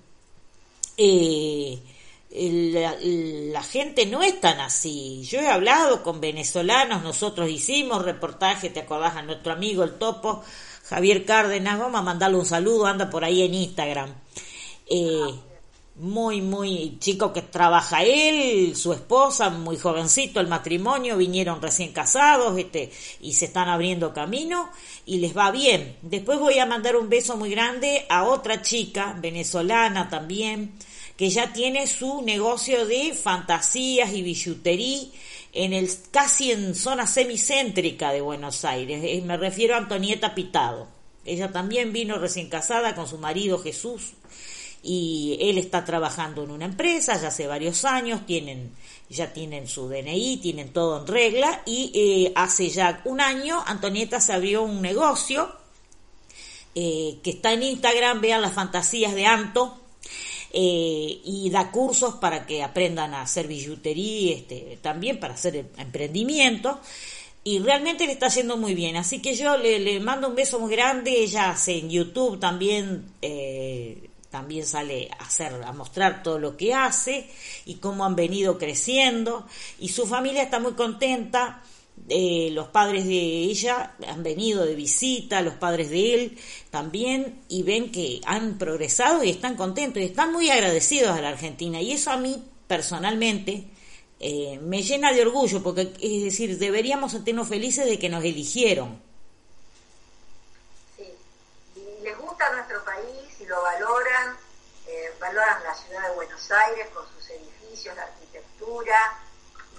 [0.99, 1.83] eh,
[2.31, 5.23] la, gente no es tan así.
[5.25, 9.17] Yo he hablado con venezolanos, nosotros hicimos reportaje, ¿te acordás?
[9.17, 10.43] A nuestro amigo el topo,
[10.85, 14.15] Javier Cárdenas, vamos a mandarle un saludo, anda por ahí en Instagram.
[14.87, 15.35] Eh,
[15.99, 22.57] muy, muy chico que trabaja él, su esposa, muy jovencito el matrimonio, vinieron recién casados
[22.57, 24.71] este, y se están abriendo camino
[25.07, 25.97] y les va bien.
[26.03, 30.75] Después voy a mandar un beso muy grande a otra chica, venezolana también,
[31.19, 35.09] que ya tiene su negocio de fantasías y billutería
[35.53, 39.03] en el casi en zona semicéntrica de Buenos Aires.
[39.03, 40.87] Eh, Me refiero a Antonieta Pitado.
[41.25, 44.13] Ella también vino recién casada con su marido Jesús
[44.81, 48.73] y él está trabajando en una empresa ya hace varios años, tienen
[49.11, 54.21] ya tienen su DNI, tienen todo en regla y eh, hace ya un año Antonieta
[54.21, 55.53] se abrió un negocio
[56.77, 59.88] eh, que está en Instagram, vean las fantasías de Anto
[60.53, 66.81] eh, y da cursos para que aprendan a hacer billutería, este, también para hacer emprendimiento
[67.49, 68.97] y realmente le está haciendo muy bien.
[68.97, 71.23] Así que yo le, le mando un beso muy grande.
[71.23, 76.75] Ella hace en YouTube también, eh, también sale a hacer, a mostrar todo lo que
[76.75, 77.27] hace
[77.65, 79.47] y cómo han venido creciendo.
[79.79, 81.63] Y su familia está muy contenta.
[82.11, 86.39] Eh, los padres de ella han venido de visita, los padres de él
[86.71, 91.29] también, y ven que han progresado y están contentos y están muy agradecidos a la
[91.29, 91.83] Argentina.
[91.83, 93.65] Y eso a mí personalmente
[94.21, 99.01] eh, me llena de orgullo, porque es decir, deberíamos sentirnos felices de que nos eligieron.
[100.97, 101.05] Sí.
[101.77, 104.37] Y les gusta nuestro país y lo valoran,
[104.87, 109.19] eh, valoran la ciudad de Buenos Aires con sus edificios, la arquitectura,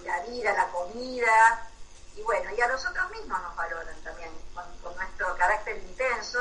[0.06, 1.70] la vida, la comida.
[2.20, 6.40] Y bueno, y a nosotros mismos nos valoran también con, con nuestro carácter intenso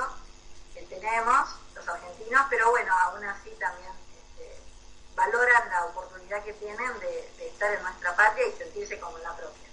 [0.75, 4.59] que tenemos los argentinos, pero bueno, aún así también este,
[5.15, 9.37] valoran la oportunidad que tienen de, de estar en nuestra patria y sentirse como la
[9.37, 9.69] propia.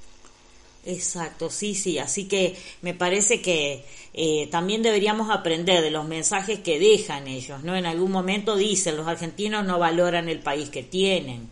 [0.85, 1.97] Exacto, sí, sí.
[1.97, 7.63] Así que me parece que eh, también deberíamos aprender de los mensajes que dejan ellos,
[7.63, 7.75] ¿no?
[7.75, 11.49] En algún momento dicen, los argentinos no valoran el país que tienen.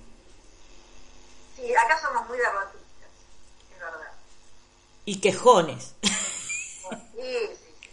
[1.55, 2.82] Sí, acá somos muy derrotistas, verdad.
[5.05, 5.95] Y quejones.
[6.01, 6.09] Sí,
[7.15, 7.89] sí, sí.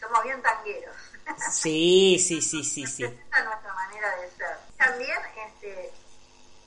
[0.00, 0.94] Somos bien tangueros.
[1.52, 3.04] Sí, sí, sí, sí, sí.
[3.04, 4.58] Es nuestra manera de ser.
[4.76, 5.92] También este,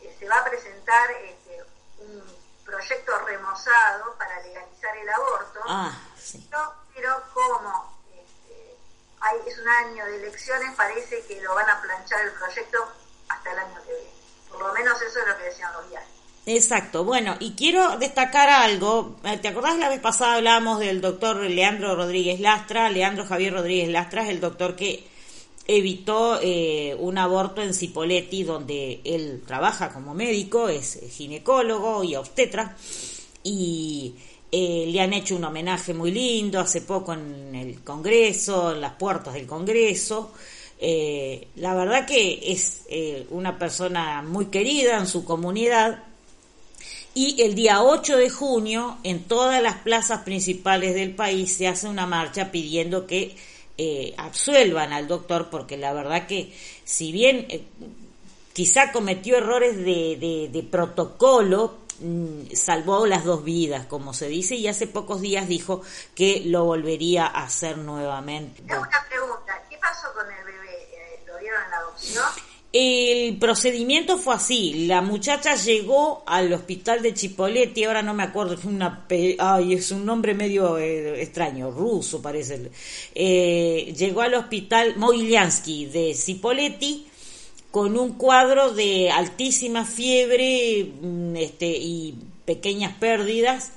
[0.02, 1.64] eh, se va a presentar este,
[2.00, 2.24] un
[2.66, 6.48] proyecto remozado para legalizar el aborto, Ah, sí.
[6.50, 8.76] pero, pero como este,
[9.22, 12.92] hay, es un año de elecciones, parece que lo van a planchar el proyecto
[13.30, 14.12] hasta el año que viene.
[14.50, 16.17] Por lo menos eso es lo que decían los diarios.
[16.50, 19.18] Exacto, bueno, y quiero destacar algo.
[19.26, 22.90] Eh, ¿Te acordás la vez pasada hablábamos del doctor Leandro Rodríguez Lastra?
[22.90, 25.04] Leandro Javier Rodríguez Lastra es el doctor que
[25.68, 32.78] evitó eh, un aborto en Cipoletti, donde él trabaja como médico, es ginecólogo y obstetra,
[33.44, 34.16] y
[34.50, 38.94] eh, le han hecho un homenaje muy lindo hace poco en el Congreso, en las
[38.94, 40.32] puertas del Congreso.
[40.80, 46.04] Eh, la verdad que es eh, una persona muy querida en su comunidad
[47.18, 51.88] y el día 8 de junio, en todas las plazas principales del país, se hace
[51.88, 53.36] una marcha pidiendo que
[53.80, 56.54] eh, absuelvan al doctor, porque la verdad que,
[56.84, 57.64] si bien eh,
[58.54, 64.68] quizá cometió errores de, de- protocolo, mm, salvó las dos vidas, como se dice, y
[64.68, 65.82] hace pocos días dijo
[66.14, 68.62] que lo volvería a hacer nuevamente.
[68.62, 70.84] Tengo una pregunta, ¿qué pasó con el bebé?
[70.94, 72.26] Eh, ¿Lo dieron en adopción?
[72.80, 74.86] El procedimiento fue así.
[74.86, 78.60] La muchacha llegó al hospital de Chipoletti, ahora no me acuerdo, es,
[79.80, 82.70] es un nombre medio eh, extraño, ruso parece.
[83.16, 87.08] Eh, llegó al hospital Mogiliansky de Cipoletti
[87.72, 92.14] con un cuadro de altísima fiebre mm, este, y
[92.46, 93.72] pequeñas pérdidas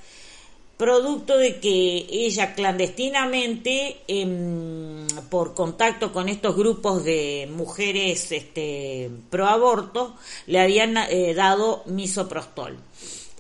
[0.81, 9.47] producto de que ella clandestinamente, em, por contacto con estos grupos de mujeres este, pro
[9.47, 10.17] aborto,
[10.47, 12.79] le habían eh, dado misoprostol.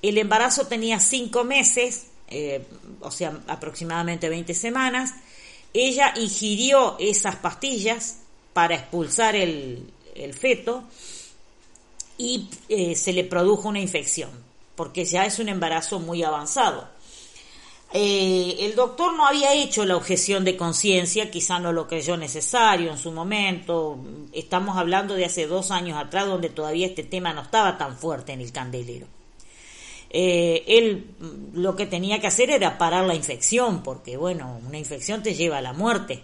[0.03, 2.63] El embarazo tenía cinco meses, eh,
[3.01, 5.15] o sea, aproximadamente 20 semanas.
[5.73, 8.19] Ella ingirió esas pastillas
[8.53, 9.91] para expulsar el,
[10.39, 10.85] feto
[12.19, 14.29] y eh, se le produjo una infección,
[14.77, 17.00] porque ya es un embarazo muy avanzado.
[17.93, 22.91] Eh, el doctor no había hecho la objeción de conciencia, quizá no lo creyó necesario
[22.91, 23.99] en su momento.
[24.33, 28.33] Estamos hablando de hace dos años atrás, donde todavía este tema no estaba tan fuerte
[28.33, 29.07] en el candelero.
[30.11, 34.79] Eh, él mm, lo que tenía que hacer era parar la infección, porque bueno, una
[34.79, 36.23] infección te lleva a la muerte.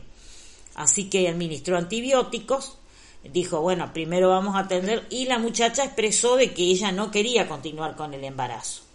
[0.77, 2.79] Así que administró antibióticos,
[3.25, 7.49] dijo, bueno, primero vamos a atender, y la muchacha expresó de que ella no quería
[7.49, 8.86] continuar con el embarazo.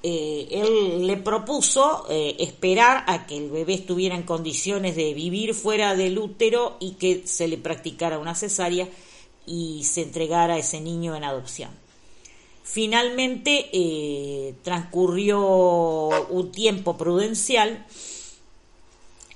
[0.00, 5.54] Eh, él le propuso eh, esperar a que el bebé estuviera en condiciones de vivir
[5.54, 8.88] fuera del útero y que se le practicara una cesárea
[9.44, 11.70] y se entregara a ese niño en adopción.
[12.62, 15.40] Finalmente eh, transcurrió
[16.28, 17.84] un tiempo prudencial,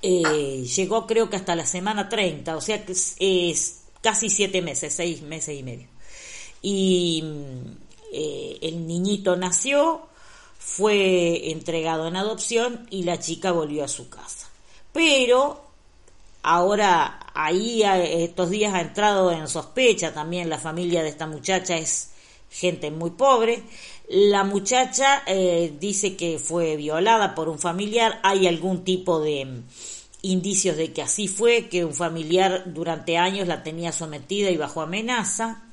[0.02, 5.22] llegó creo que hasta la semana 30, o sea que es, casi siete meses, seis
[5.22, 5.88] meses y medio.
[6.60, 7.24] Y
[8.12, 10.11] el niñito nació,
[10.64, 14.48] fue entregado en adopción y la chica volvió a su casa.
[14.92, 15.60] Pero
[16.42, 22.10] ahora ahí estos días ha entrado en sospecha también la familia de esta muchacha es
[22.50, 23.62] gente muy pobre.
[24.08, 28.20] La muchacha eh, dice que fue violada por un familiar.
[28.22, 29.64] Hay algún tipo de mm,
[30.22, 34.82] indicios de que así fue, que un familiar durante años la tenía sometida y bajo
[34.82, 35.64] amenaza.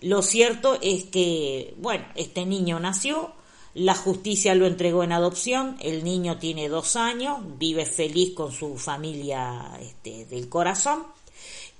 [0.00, 3.32] Lo cierto es que, bueno, este niño nació,
[3.74, 8.76] la justicia lo entregó en adopción, el niño tiene dos años, vive feliz con su
[8.76, 11.04] familia este, del corazón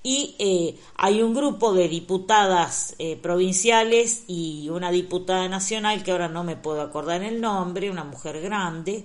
[0.07, 6.29] y eh, hay un grupo de diputadas eh, provinciales y una diputada nacional que ahora
[6.29, 9.05] no me puedo acordar el nombre, una mujer grande,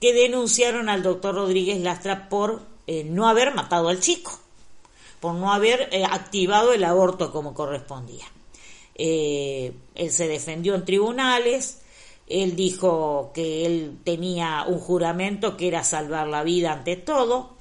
[0.00, 4.36] que denunciaron al doctor Rodríguez Lastra por eh, no haber matado al chico,
[5.20, 8.24] por no haber activado el aborto como correspondía.
[8.96, 11.82] él se defendió en tribunales,
[12.28, 17.56] él dijo que él tenía un juramento que era salvar la vida ante todo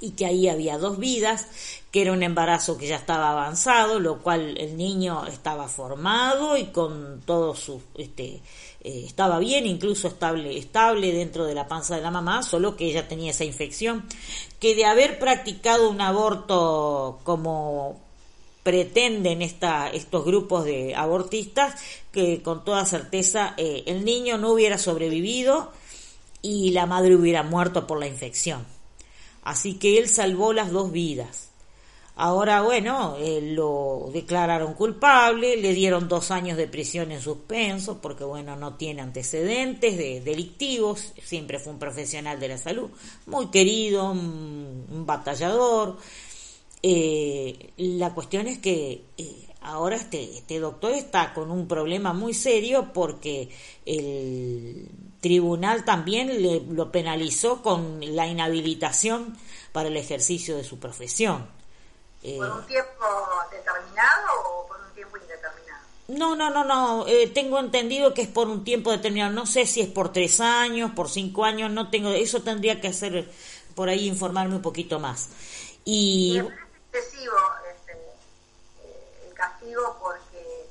[0.00, 1.46] y que ahí había dos vidas,
[1.90, 6.66] que era un embarazo que ya estaba avanzado, lo cual el niño estaba formado y
[6.66, 8.40] con todo su este
[8.80, 12.84] eh, estaba bien, incluso estable estable dentro de la panza de la mamá, solo que
[12.84, 14.04] ella tenía esa infección,
[14.60, 18.00] que de haber practicado un aborto como
[18.68, 21.80] pretenden esta, estos grupos de abortistas
[22.12, 25.72] que con toda certeza eh, el niño no hubiera sobrevivido
[26.42, 28.66] y la madre hubiera muerto por la infección.
[29.42, 31.48] Así que él salvó las dos vidas.
[32.14, 38.24] Ahora, bueno, eh, lo declararon culpable, le dieron dos años de prisión en suspenso, porque,
[38.24, 42.90] bueno, no tiene antecedentes de delictivos, siempre fue un profesional de la salud,
[43.24, 45.96] muy querido, un batallador,
[46.82, 52.34] eh, la cuestión es que eh, ahora este, este doctor está con un problema muy
[52.34, 53.50] serio porque
[53.84, 54.88] el
[55.20, 59.36] tribunal también le, lo penalizó con la inhabilitación
[59.72, 61.46] para el ejercicio de su profesión.
[62.22, 63.04] Eh, ¿Por un tiempo
[63.50, 65.84] determinado o por un tiempo indeterminado?
[66.08, 67.06] No, no, no, no.
[67.06, 69.32] Eh, tengo entendido que es por un tiempo determinado.
[69.32, 71.70] No sé si es por tres años, por cinco años.
[71.70, 72.10] No tengo.
[72.10, 73.30] Eso tendría que hacer
[73.74, 75.28] por ahí informarme un poquito más.
[75.84, 76.40] Y
[76.98, 77.36] excesivo
[77.70, 77.92] este,
[78.82, 80.68] eh, el castigo porque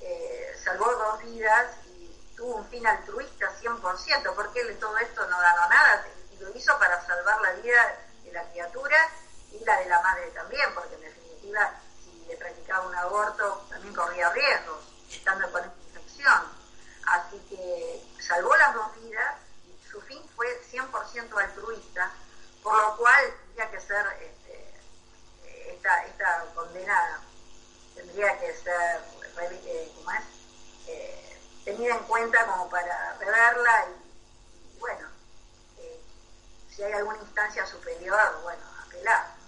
[0.00, 5.26] eh, salvó dos vidas y tuvo un fin altruista 100%, porque él en todo esto
[5.28, 8.96] no ganó nada y lo hizo para salvar la vida de la criatura
[9.50, 13.94] y la de la madre también, porque en definitiva si le practicaba un aborto también
[13.94, 16.58] corría riesgos, estando con infección.
[17.06, 19.36] Así que salvó las dos vidas
[19.66, 22.12] y su fin fue 100% altruista,
[22.62, 24.06] por lo cual tenía que ser...
[24.20, 24.37] Eh,
[26.06, 27.20] esta, condena
[27.94, 29.00] tendría que ser
[29.66, 29.90] eh,
[30.88, 35.08] eh, tenida en cuenta como para reverla y, bueno,
[35.78, 36.00] eh,
[36.74, 39.38] si hay alguna instancia superior, bueno, apelar.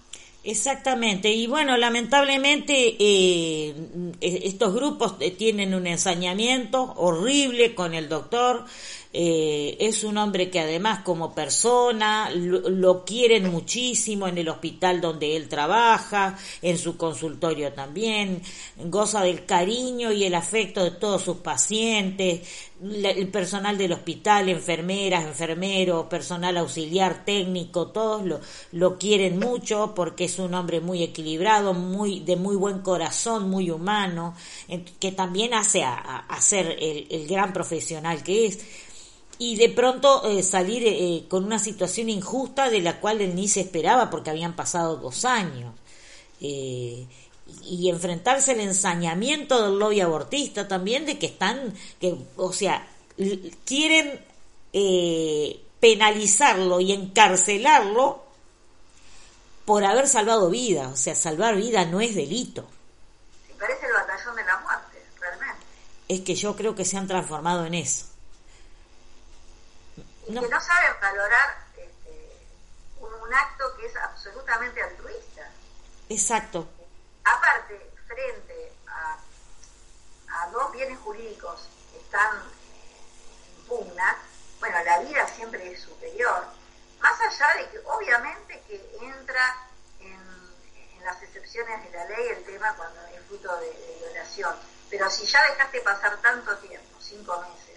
[0.42, 3.74] Exactamente, y bueno, lamentablemente eh,
[4.20, 8.64] estos grupos tienen un ensañamiento horrible con el doctor,
[9.12, 15.34] eh, es un hombre que además como persona lo, quieren muchísimo en el hospital donde
[15.36, 18.40] él trabaja, en su consultorio también,
[18.76, 22.42] goza del cariño y el afecto de todos sus pacientes,
[22.80, 28.40] el personal del hospital, enfermeras, enfermeros, personal auxiliar, técnico, todos lo,
[28.72, 33.70] lo quieren mucho porque es un hombre muy equilibrado, muy de muy buen corazón, muy
[33.70, 34.36] humano,
[35.00, 38.60] que también hace a, ser el, el gran profesional que es
[39.40, 43.48] y de pronto eh, salir eh, con una situación injusta de la cual él ni
[43.48, 45.74] se esperaba porque habían pasado dos años.
[46.42, 47.06] Eh,
[47.64, 52.86] y enfrentarse al ensañamiento del lobby abortista también de que están, que, o sea,
[53.64, 54.22] quieren
[55.80, 58.22] penalizarlo y encarcelarlo
[59.64, 60.88] por haber salvado vida.
[60.88, 62.68] O sea, salvar vida no es delito.
[63.58, 65.64] parece el batallón de la muerte, realmente.
[66.08, 68.09] Es que yo creo que se han transformado en eso
[70.38, 72.46] que no saben valorar este,
[73.00, 75.50] un, acto que es absolutamente altruista.
[76.08, 76.68] Exacto.
[77.24, 79.18] Aparte, frente a,
[80.52, 84.16] dos bienes jurídicos que están en pugna,
[84.58, 86.44] bueno, la vida siempre es superior.
[87.00, 89.56] Más allá de que obviamente que entra
[90.00, 90.20] en,
[91.04, 94.54] las excepciones de la ley el tema cuando es fruto de, de violación,
[94.90, 97.69] pero si ya dejaste pasar tanto tiempo, cinco meses,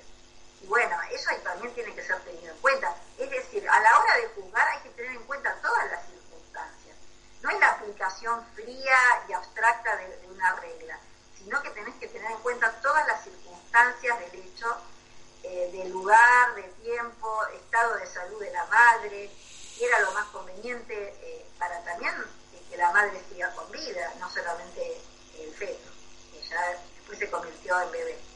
[0.63, 2.95] y bueno, eso también tiene que ser tenido en cuenta.
[3.17, 6.95] Es decir, a la hora de juzgar hay que tener en cuenta todas las circunstancias.
[7.41, 8.97] No es la aplicación fría
[9.27, 10.97] y abstracta de, una regla,
[11.37, 14.77] sino que tenés que tener en cuenta todas las circunstancias del hecho,
[15.43, 19.29] eh, del lugar, del tiempo, estado de salud de la madre,
[19.77, 22.13] que era lo más conveniente eh, para también
[22.69, 25.01] que la madre siga con vida, no solamente
[25.39, 25.91] el feto,
[26.31, 28.32] que ya después se convirtió en bebé.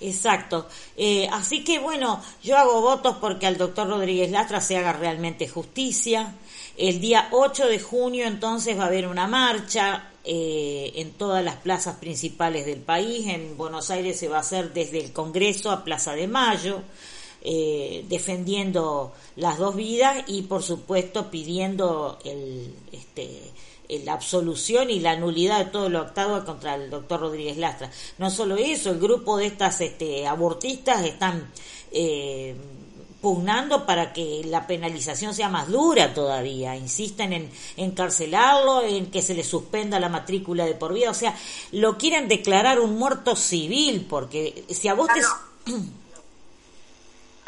[0.00, 0.68] Exacto.
[0.96, 5.48] Eh, así que bueno, yo hago votos porque al doctor Rodríguez Lastra se haga realmente
[5.48, 6.34] justicia.
[6.76, 11.56] El día 8 de junio entonces va a haber una marcha eh, en todas las
[11.56, 13.26] plazas principales del país.
[13.26, 16.82] En Buenos Aires se va a hacer desde el Congreso a Plaza de Mayo.
[17.40, 23.40] Eh, defendiendo las dos vidas y por supuesto pidiendo el, este,
[23.88, 27.90] la absolución y la nulidad de todo lo octavo contra el doctor Rodríguez Lastra.
[28.18, 31.50] No solo eso, el grupo de estas este, abortistas están
[31.90, 32.54] eh,
[33.20, 39.34] pugnando para que la penalización sea más dura todavía, insisten en encarcelarlo, en que se
[39.34, 41.34] le suspenda la matrícula de por vida, o sea,
[41.72, 45.20] lo quieren declarar un muerto civil, porque si a vos te...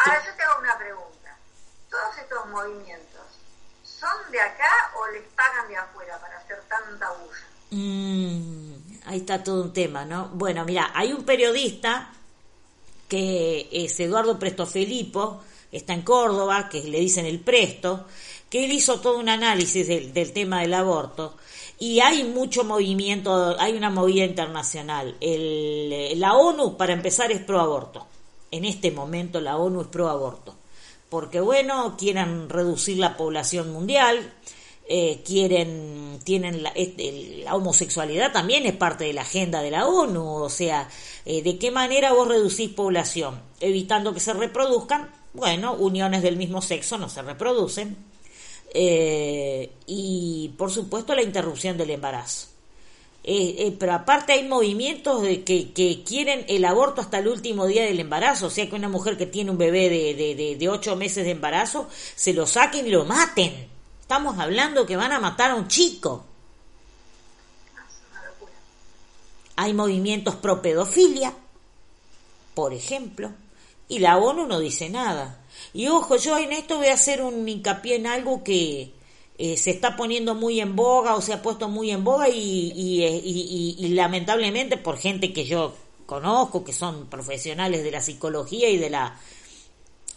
[0.02, 1.36] Ahora yo te hago una pregunta.
[1.90, 3.09] Todos estos movimientos
[4.00, 7.46] ¿son de acá o les pagan de afuera para hacer tanta bulla?
[7.70, 8.72] Mm,
[9.06, 10.28] ahí está todo un tema, ¿no?
[10.32, 12.10] Bueno, mira, hay un periodista
[13.08, 18.06] que es Eduardo Presto Felipo, está en Córdoba, que le dicen el Presto,
[18.48, 21.36] que él hizo todo un análisis del, del tema del aborto
[21.78, 25.16] y hay mucho movimiento, hay una movida internacional.
[25.20, 28.06] El, la ONU, para empezar, es pro aborto.
[28.50, 30.59] En este momento la ONU es pro aborto
[31.10, 34.32] porque bueno, quieren reducir la población mundial,
[34.88, 36.72] eh, quieren, tienen la,
[37.44, 40.88] la, homosexualidad también es parte de la agenda de la ONU, o sea,
[41.26, 43.40] eh, ¿de qué manera vos reducís población?
[43.60, 47.96] Evitando que se reproduzcan, bueno, uniones del mismo sexo no se reproducen,
[48.72, 52.49] eh, y por supuesto la interrupción del embarazo.
[53.22, 57.66] Eh, eh, pero aparte hay movimientos de que, que, quieren el aborto hasta el último
[57.66, 60.68] día del embarazo, o sea que una mujer que tiene un bebé de, de, de,
[60.70, 63.68] ocho meses de embarazo, se lo saquen y lo maten.
[64.00, 66.24] Estamos hablando que van a matar a un chico.
[69.56, 71.34] Hay movimientos pro pedofilia,
[72.54, 73.32] por ejemplo,
[73.86, 75.44] y la ONU no dice nada.
[75.74, 78.94] Y ojo, yo en esto voy a hacer un hincapié en algo que,
[79.42, 82.72] eh, se está poniendo muy en boga o se ha puesto muy en boga y,
[82.76, 85.74] y, lamentablemente por gente que yo
[86.04, 89.18] conozco, que son profesionales de la psicología y de la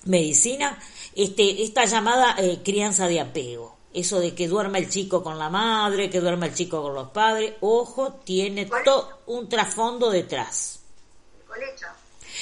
[0.04, 0.78] medicina,
[1.16, 3.78] este, esta llamada eh, crianza de apego.
[3.94, 7.12] Eso de que duerma el chico con la madre, que duerma el chico con los
[7.12, 10.82] padres, ojo, tiene todo un trasfondo detrás.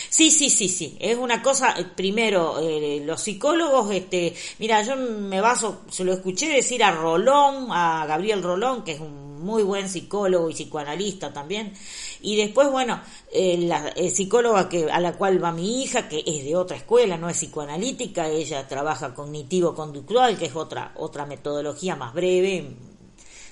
[0.10, 0.98] Sí, sí, sí, sí.
[1.00, 6.14] Es una cosa, eh, primero, eh, los psicólogos, este, mira, yo me baso, se lo
[6.14, 11.34] escuché decir a Rolón, a Gabriel Rolón, que es un muy buen psicólogo y psicoanalista
[11.34, 11.74] también.
[12.22, 16.44] Y después, bueno, eh, la psicóloga que, a la cual va mi hija, que es
[16.44, 22.14] de otra escuela, no es psicoanalítica, ella trabaja cognitivo-conductual, que es otra, otra metodología más
[22.14, 22.76] breve,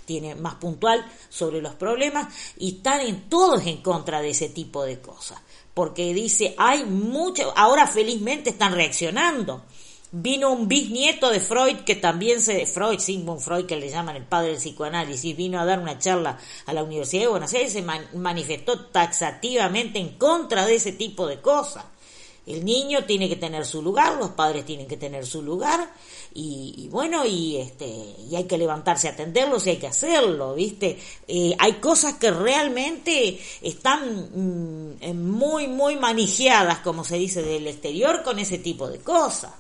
[0.06, 4.84] tiene más puntual sobre los problemas, y están en todos en contra de ese tipo
[4.84, 5.40] de cosas.
[5.80, 9.64] Porque dice, hay mucho, ahora felizmente están reaccionando
[10.12, 14.26] Vino un bisnieto de Freud que también se, Freud, Sigmund Freud, que le llaman el
[14.26, 17.86] padre del psicoanálisis, vino a dar una charla a la Universidad de Buenos Aires, se
[18.16, 21.86] manifestó taxativamente en contra de ese tipo de cosas.
[22.50, 25.92] El niño tiene que tener su lugar, los padres tienen que tener su lugar,
[26.34, 30.98] y, bueno, y este, y hay que levantarse a atenderlos y hay que hacerlo, ¿viste?
[31.28, 38.24] Eh, hay cosas que realmente están mm, muy, muy manijeadas, como se dice, del exterior
[38.24, 39.52] con ese tipo de cosas.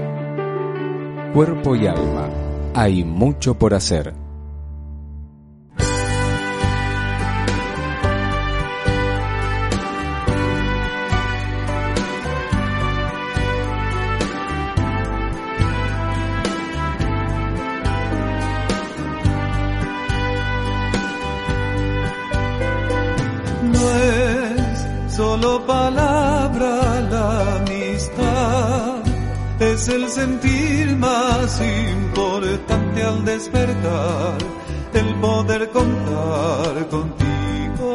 [1.34, 2.30] Cuerpo y alma.
[2.72, 4.23] Hay mucho por hacer.
[29.94, 34.38] El sentir más importante al despertar,
[34.92, 37.90] el poder contar contigo.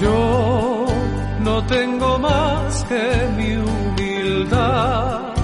[0.00, 0.86] Yo
[1.40, 5.34] no tengo más que mi humildad,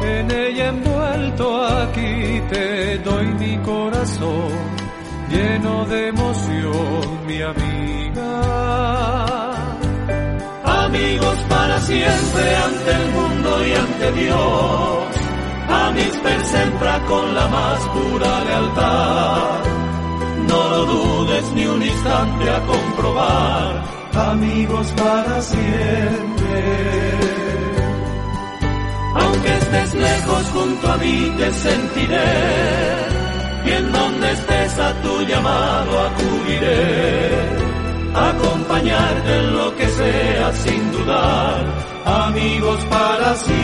[0.00, 4.52] en ella envuelto aquí te doy mi corazón,
[5.28, 9.27] lleno de emoción, mi amiga
[10.88, 15.04] amigos para siempre ante el mundo y ante Dios.
[15.68, 19.64] Amis per sempre con la más pura lealtad.
[20.48, 23.84] No lo dudes ni un instante a comprobar.
[24.32, 26.56] Amigos para siempre.
[29.14, 32.32] Aunque estés lejos junto a mí te sentiré.
[33.66, 37.77] Y en donde estés a tu llamado acudiré
[38.14, 41.64] acompañarte en lo que sea sin dudar,
[42.04, 43.58] amigos para siempre.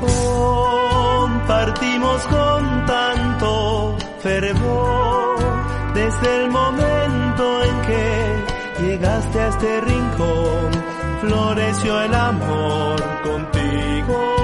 [0.00, 5.38] Compartimos con tanto fervor
[5.94, 8.44] desde el momento en que
[8.82, 10.70] llegaste a este rincón,
[11.20, 14.39] floreció el amor contigo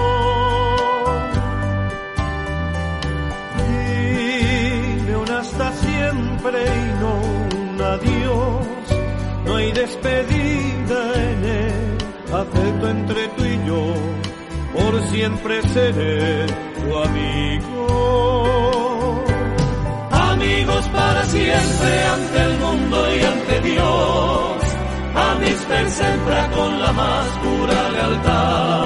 [6.13, 7.13] y no
[7.59, 8.67] un adiós.
[9.45, 13.95] No hay despedida en el afecto entre tú y yo.
[14.75, 17.87] Por siempre seré tu amigo.
[20.11, 24.63] Amigos para siempre ante el mundo y ante Dios.
[25.15, 28.85] Amis per sempre con la más pura lealtad.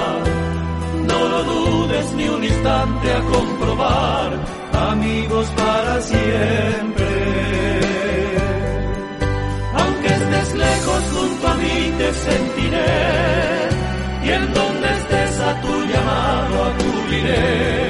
[1.08, 7.06] No lo dudes ni un instante a comprobar amigos para siempre.
[9.74, 13.70] Aunque estés lejos junto a mí te sentiré
[14.24, 17.80] y en donde estés a tu llamado acudiré.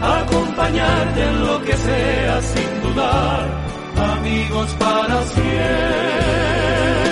[0.00, 3.48] Acompañarte en lo que sea sin dudar,
[3.96, 7.07] amigos para siempre.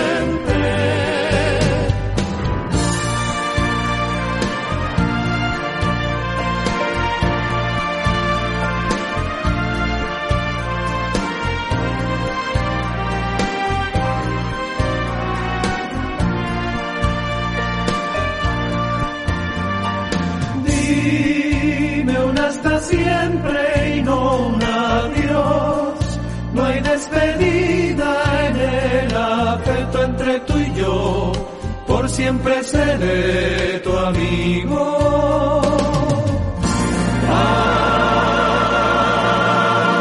[32.67, 34.83] Seré tu amigo.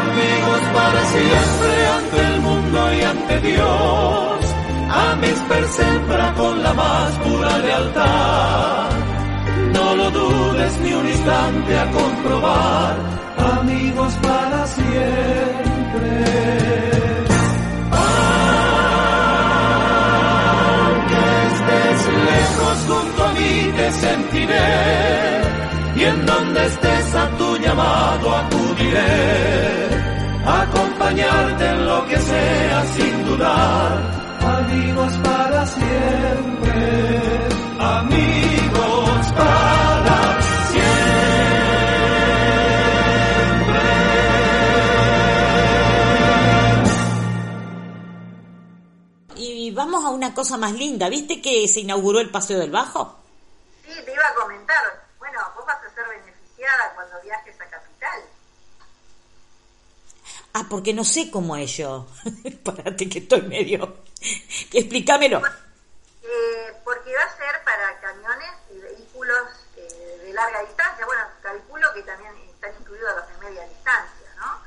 [0.08, 4.38] Amigos para siempre ante el mundo y ante Dios,
[4.90, 8.90] a mis persembra con la más pura lealtad.
[9.74, 12.96] No lo dudes ni un instante a comprobar,
[13.60, 14.12] amigos
[23.92, 24.68] sentiré
[25.96, 29.88] y en donde estés a tu llamado acudiré,
[30.44, 33.92] acompañarte en lo que sea sin dudar,
[34.58, 39.76] amigos para siempre, amigos para
[49.76, 51.08] vamos a una cosa más linda.
[51.08, 53.16] ¿Viste que se inauguró el Paseo del Bajo?
[53.84, 55.06] Sí, te iba a comentar.
[55.18, 58.20] Bueno, vos vas a ser beneficiada cuando viajes a Capital.
[60.56, 62.06] Ah, porque no sé cómo es yo.
[62.64, 63.98] Párate que estoy medio...
[64.72, 65.42] Explícamelo.
[66.22, 71.04] Eh, porque va a ser para camiones y vehículos eh, de larga distancia.
[71.04, 74.62] Bueno, calculo que también están incluidos los de media distancia, ¿no?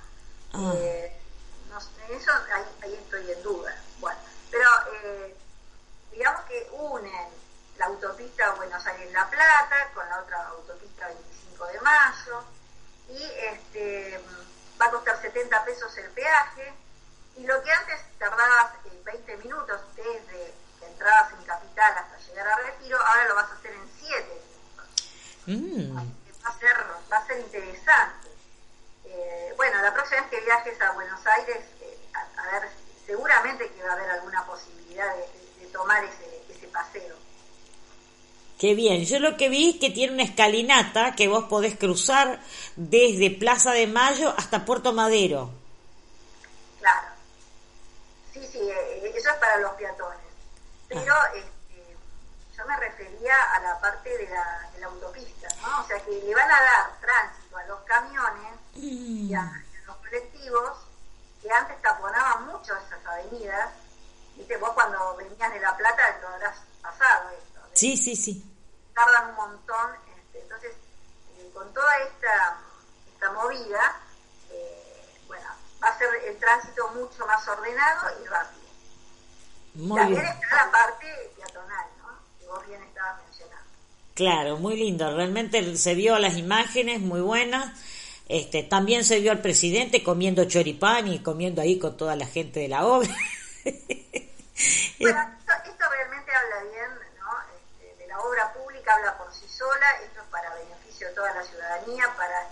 [0.53, 0.73] Ah.
[0.77, 1.19] Eh,
[1.71, 2.31] no sé, eso
[2.83, 3.75] ahí estoy en duda
[4.51, 4.69] pero
[5.03, 5.35] eh,
[6.11, 7.27] digamos que unen
[7.77, 12.43] la autopista Buenos Aires-La Plata con la otra autopista 25 de Mayo
[13.09, 13.23] y
[13.53, 14.19] este,
[14.79, 16.73] va a costar 70 pesos el peaje
[17.37, 18.73] y lo que antes tardabas
[19.03, 23.53] 20 minutos desde que entrabas en Capital hasta llegar a Retiro, ahora lo vas a
[23.55, 24.87] hacer en 7 minutos.
[25.47, 25.97] Mm.
[25.97, 26.77] Va, a ser,
[27.11, 28.29] va a ser interesante.
[29.05, 32.69] Eh, bueno, la próxima vez que viajes a Buenos Aires, eh, a, a ver
[33.05, 35.39] seguramente que va a haber alguna posibilidad de,
[35.73, 37.15] tomar ese, ese paseo.
[38.59, 42.41] Qué bien, yo lo que vi es que tiene una escalinata que vos podés cruzar
[42.75, 45.49] desde Plaza de Mayo hasta Puerto Madero.
[46.77, 47.07] Claro.
[48.33, 50.19] Sí, sí, eh, eso es para los peatones.
[50.89, 51.31] Pero ah.
[51.35, 51.97] este,
[52.57, 55.81] yo me refería a la parte de la, de la, autopista, ¿no?
[55.81, 59.63] O sea, que le van a dar tránsito a los camiones y a mm.
[59.85, 60.79] los colectivos
[61.41, 63.69] que antes taponaban mucho esas avenidas.
[64.35, 67.48] Viste, vos cuando venías de La Plata lo habrás pasado esto.
[67.79, 68.43] Sí, sí, sí.
[68.93, 69.91] Tardan un montón.
[70.17, 70.71] Este, entonces,
[71.37, 72.57] eh, con toda esta,
[73.13, 74.01] esta movida,
[74.51, 75.47] eh, bueno,
[75.81, 78.59] va a ser el tránsito mucho más ordenado y rápido.
[79.75, 82.07] Muy También está la parte peatonal, ¿no?
[82.39, 83.69] Que vos bien estabas mencionando.
[84.13, 85.15] Claro, muy lindo.
[85.15, 87.71] Realmente se vio las imágenes muy buenas
[88.29, 92.59] este, también se vio al presidente comiendo choripán y comiendo ahí con toda la gente
[92.59, 93.09] de la obra.
[93.65, 97.25] bueno, esto, realmente habla bien ¿no?
[97.57, 101.33] Este, de la obra pública, habla por sí sola, esto es para beneficio de toda
[101.33, 102.47] la ciudadanía, para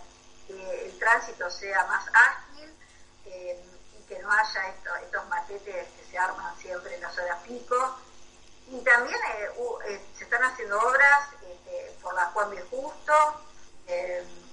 [0.45, 2.73] que el tránsito sea más ágil
[3.25, 3.65] eh,
[3.97, 4.67] y que no haya
[5.01, 7.95] estos matetes que se arman siempre en las horas pico.
[8.69, 9.49] Y también eh,
[9.87, 12.61] eh, se están haciendo obras este, por la Juan B.
[12.69, 13.13] Justo,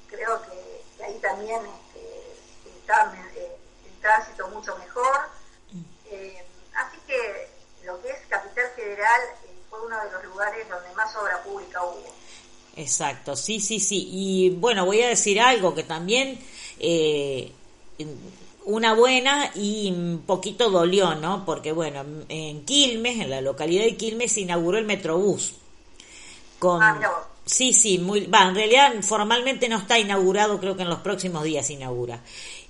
[0.08, 2.38] creo que ahí también este,
[2.78, 5.28] está el tránsito mucho mejor.
[6.76, 7.50] Así que
[7.82, 9.20] lo que es Capital Federal
[9.68, 12.23] fue uno de los lugares donde más obra pública hubo.
[12.76, 14.08] Exacto, sí, sí, sí.
[14.10, 16.38] Y bueno, voy a decir algo que también
[18.64, 21.44] una buena y un poquito dolió, ¿no?
[21.44, 25.54] Porque bueno, en Quilmes, en la localidad de Quilmes, se inauguró el Metrobús.
[26.58, 26.98] Con, ah,
[27.46, 31.44] Sí, sí, muy, va, en realidad formalmente no está inaugurado, creo que en los próximos
[31.44, 32.20] días se inaugura.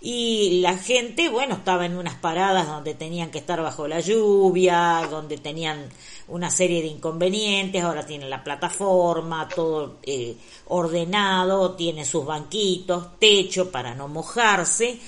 [0.07, 5.09] Y la gente, bueno, estaba en unas paradas donde tenían que estar bajo la lluvia,
[5.11, 5.89] donde tenían
[6.29, 10.37] una serie de inconvenientes, ahora tienen la plataforma, todo eh,
[10.67, 14.99] ordenado, tiene sus banquitos, techo para no mojarse,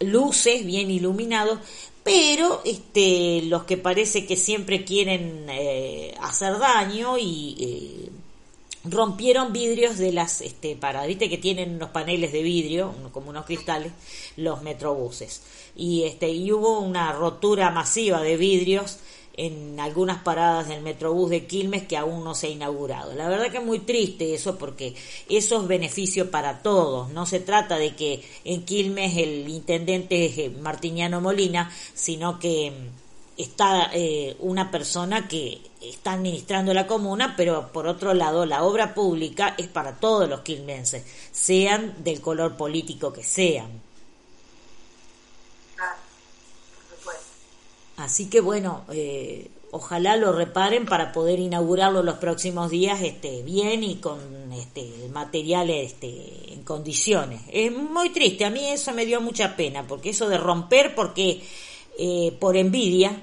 [0.00, 1.58] luces bien iluminados,
[2.04, 7.56] pero este, los que parece que siempre quieren eh, hacer daño y...
[7.58, 8.15] Eh,
[8.90, 13.44] rompieron vidrios de las este para viste que tienen unos paneles de vidrio como unos
[13.44, 13.92] cristales
[14.36, 15.42] los metrobuses
[15.74, 18.98] y este y hubo una rotura masiva de vidrios
[19.36, 23.14] en algunas paradas del metrobús de Quilmes que aún no se ha inaugurado.
[23.14, 24.94] La verdad que es muy triste eso porque
[25.28, 27.10] eso es beneficio para todos.
[27.10, 32.72] No se trata de que en Quilmes el intendente es eh, Martiniano Molina, sino que
[33.36, 38.94] está eh, una persona que está administrando la comuna, pero por otro lado la obra
[38.94, 43.86] pública es para todos los quilmenses, sean del color político que sean.
[47.98, 53.82] Así que bueno, eh, ojalá lo reparen para poder inaugurarlo los próximos días este bien
[53.84, 59.20] y con este material este en condiciones es muy triste a mí eso me dio
[59.20, 61.42] mucha pena porque eso de romper porque
[61.98, 63.20] eh, por envidia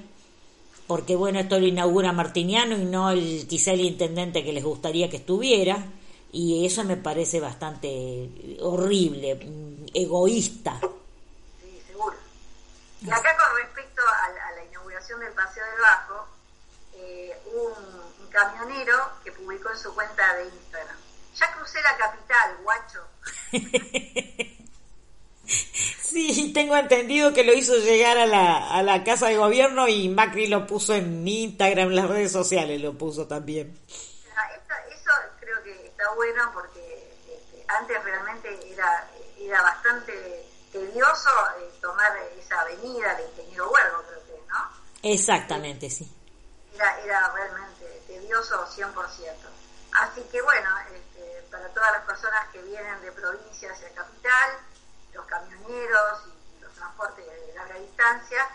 [0.87, 5.09] porque bueno esto lo inaugura Martiniano y no el quizá el intendente que les gustaría
[5.09, 5.85] que estuviera
[6.31, 8.29] y eso me parece bastante
[8.61, 9.39] horrible
[9.93, 10.79] egoísta
[11.61, 12.15] Sí, seguro.
[13.01, 16.27] Y acá con respecto a, la- a la inauguración del Paseo del Bajo,
[16.95, 20.95] eh, un, un camionero que publicó en su cuenta de Instagram.
[21.35, 22.99] Ya crucé la capital, guacho.
[26.13, 30.09] Sí, tengo entendido que lo hizo llegar a la, a la casa de gobierno y
[30.09, 33.75] Macri lo puso en Instagram, en las redes sociales lo puso también.
[34.37, 34.47] Ah,
[34.91, 35.09] eso
[35.39, 39.09] creo que está bueno porque este, antes realmente era,
[39.39, 44.69] era bastante tedioso eh, tomar esa avenida de Ingeniero Huergo, creo que, ¿no?
[45.01, 46.07] Exactamente, sí.
[46.75, 48.93] era, era realmente tedioso 100%.
[49.93, 54.59] Así que bueno, este, para todas las personas que vienen de provincia hacia capital,
[55.13, 58.47] los camioneros y los transportes de larga distancia,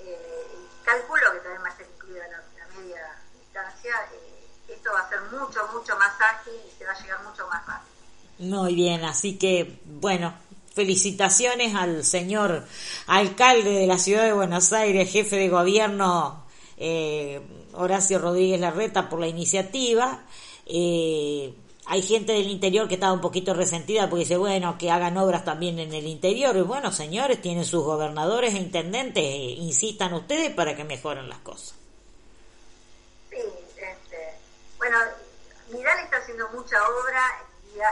[0.00, 0.46] eh,
[0.84, 3.02] calculo que también va a ser incluida la, media
[3.38, 7.22] distancia, eh, esto va a ser mucho, mucho más ágil y se va a llegar
[7.24, 7.88] mucho más rápido.
[8.38, 10.34] Muy bien, así que bueno,
[10.74, 12.64] felicitaciones al señor
[13.06, 16.44] alcalde de la ciudad de Buenos Aires, jefe de gobierno
[16.76, 17.40] eh,
[17.72, 20.22] Horacio Rodríguez Larreta por la iniciativa.
[21.88, 25.44] Hay gente del interior que estaba un poquito resentida porque dice, bueno, que hagan obras
[25.44, 26.54] también en el interior.
[26.56, 31.38] Y bueno, señores, tienen sus gobernadores e intendentes, eh, insistan ustedes para que mejoren las
[31.38, 31.74] cosas.
[33.30, 34.34] Sí, este,
[34.76, 34.98] bueno,
[35.70, 37.42] Vidal está haciendo mucha obra,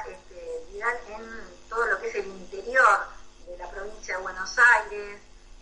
[0.09, 2.99] este, Vidal en todo lo que es el interior
[3.47, 5.21] de la provincia de Buenos Aires,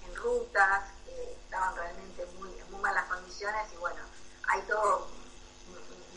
[0.08, 4.00] en rutas que estaban realmente muy, en muy malas condiciones y bueno,
[4.48, 4.98] hay toda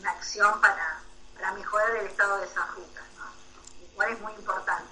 [0.00, 1.00] una acción para,
[1.48, 3.04] para mejorar el estado de esas rutas,
[3.96, 4.82] cual es muy importante.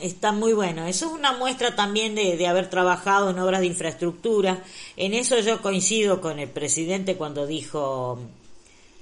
[0.00, 0.86] Está muy bueno.
[0.86, 4.62] Eso es una muestra también de, de haber trabajado en obras de infraestructura.
[4.96, 8.18] En eso yo coincido con el presidente cuando dijo,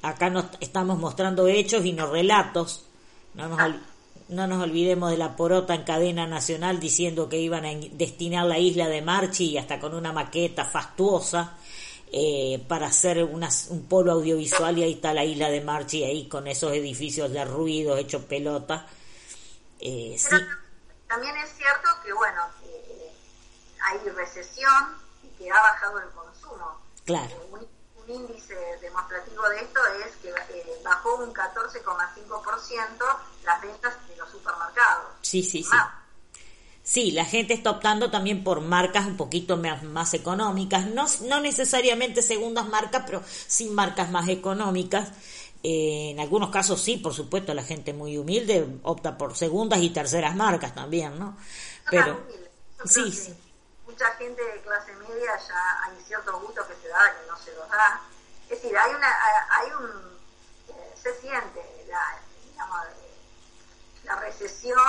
[0.03, 2.85] acá nos estamos mostrando hechos y no relatos.
[3.35, 3.77] No nos,
[4.29, 8.47] no nos olvidemos de la porota en cadena nacional diciendo que iban a in- destinar
[8.47, 11.57] la isla de Marchi y hasta con una maqueta fastuosa
[12.13, 16.29] eh, para hacer unas- un polo audiovisual y ahí está la isla de Marchi ahí
[16.29, 18.87] con esos edificios de ruido hechos pelota.
[19.81, 20.37] Eh, sí.
[21.09, 23.13] También es cierto que, bueno, eh,
[23.83, 26.81] hay recesión y que ha bajado el consumo.
[27.05, 27.31] Claro.
[27.31, 27.69] Eh, Un,
[28.05, 34.31] un índice demostrativo de esto es que eh, bajó un 14,5% las ventas de los
[34.31, 35.07] supermercados.
[35.23, 35.69] Sí, sí, sí.
[35.71, 35.89] Más.
[35.89, 36.00] Sí,
[37.13, 42.23] la gente está optando también por marcas un poquito más, más económicas, no, no necesariamente
[42.23, 45.13] segundas marcas, pero sí marcas más económicas.
[45.63, 49.91] Eh, en algunos casos sí, por supuesto, la gente muy humilde opta por segundas y
[49.91, 51.37] terceras marcas también, ¿no?
[51.91, 52.19] Pero
[52.87, 53.35] sí, sí.
[53.85, 57.53] Mucha gente de clase media ya hay ciertos gustos que se da que no se
[57.55, 58.01] los da.
[58.49, 59.09] Es decir, hay una,
[59.51, 59.91] hay un,
[60.69, 62.19] eh, se siente la,
[62.51, 62.81] digamos,
[64.05, 64.81] la recesión,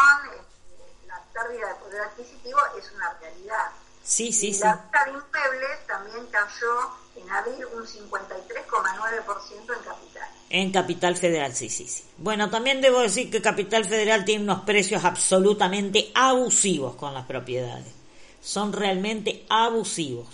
[1.42, 3.72] pérdida de poder adquisitivo es una realidad.
[4.04, 4.64] sí, sí, Y sí.
[4.64, 10.30] La venta de inmuebles también cayó en abril un 53,9% en capital.
[10.50, 12.04] En Capital Federal, sí, sí, sí.
[12.18, 17.94] Bueno, también debo decir que Capital Federal tiene unos precios absolutamente abusivos con las propiedades.
[18.42, 20.28] Son realmente abusivos.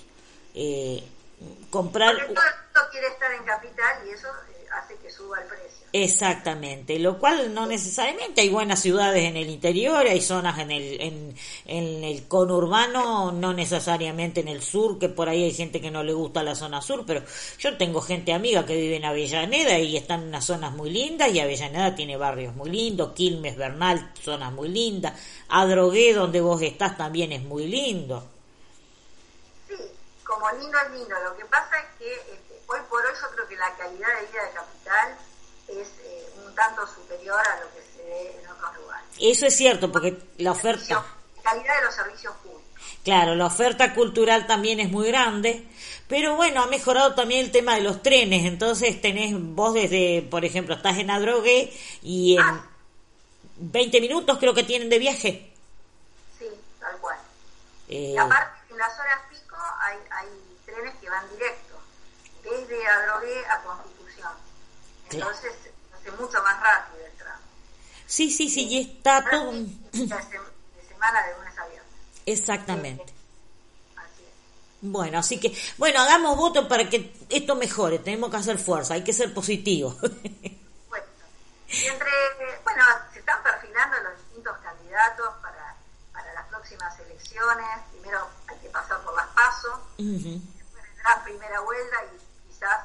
[0.53, 1.03] Eh,
[1.69, 2.15] comprar...
[2.15, 5.47] Porque todo el mundo quiere estar en capital y eso eh, hace que suba el
[5.47, 5.86] precio.
[5.93, 11.33] Exactamente, lo cual no necesariamente hay buenas ciudades en el interior, hay zonas en el,
[11.65, 16.03] en, el conurbano, no necesariamente en el sur, que por ahí hay gente que no
[16.03, 17.23] le gusta la zona sur, pero
[17.57, 21.29] yo tengo gente amiga que vive en Avellaneda y están en unas zonas muy lindas
[21.29, 25.13] y Avellaneda tiene barrios muy lindos, Quilmes, Bernal, zonas muy lindas,
[25.47, 28.27] Adrogué, donde vos estás, también es muy lindo.
[29.69, 29.75] Sí,
[30.25, 31.15] como lindo es lindo.
[31.23, 34.27] Lo que pasa es que este, hoy por hoy yo creo que la calidad de
[34.27, 35.17] vida de capital
[35.67, 39.05] es eh, un tanto superior a lo que se ve en otros lugares.
[39.19, 41.05] Eso es cierto, porque la oferta...
[41.43, 42.63] Calidad de los servicios públicos.
[43.03, 45.65] Claro, la oferta cultural también es muy grande,
[46.09, 50.43] pero bueno, ha mejorado también el tema de los trenes, entonces tenés vos desde, por
[50.43, 52.65] ejemplo, estás en Adrogué y en Ah.
[53.59, 55.51] 20 minutos creo que tienen de viaje.
[56.37, 56.45] Sí,
[56.79, 57.17] tal cual.
[57.89, 60.27] Eh, Y aparte, en las horas pico hay, hay
[60.65, 61.75] trenes que van directo,
[62.43, 63.96] desde Adrogué a Constitución.
[65.09, 65.31] Claro.
[65.31, 65.53] Entonces,
[65.95, 67.41] hace mucho más rápido el tramo.
[68.05, 69.51] sí, sí, sí, y está todo...
[69.53, 71.93] De, sem- de semana de lunes a viernes.
[72.25, 73.13] Exactamente.
[73.95, 74.33] Así es.
[74.81, 79.03] Bueno, así que, bueno, hagamos voto para que esto mejore, tenemos que hacer fuerza, hay
[79.03, 79.95] que ser positivos.
[80.01, 81.05] bueno,
[81.69, 82.11] y entre,
[82.63, 82.83] bueno,
[83.13, 85.75] se están perfilando los distintos candidatos para,
[86.13, 90.39] para las próximas elecciones, primero hay que pasar por las pasos, uh
[91.03, 92.79] la primera vuelta y quizás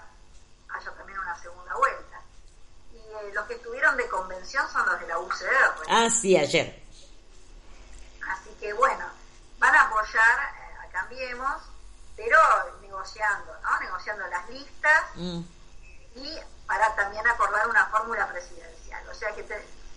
[0.69, 2.21] haya también una segunda vuelta.
[2.95, 5.75] Y eh, los que estuvieron de convención son los de la UCR.
[5.89, 6.83] Ah, sí, ayer.
[8.29, 9.05] Así que bueno,
[9.59, 11.63] van a apoyar eh, a Cambiemos
[12.17, 12.39] pero
[12.81, 13.81] negociando, ¿no?
[13.81, 15.41] Negociando las listas mm.
[16.17, 19.09] y para también acordar una fórmula presidencial.
[19.09, 19.45] O sea que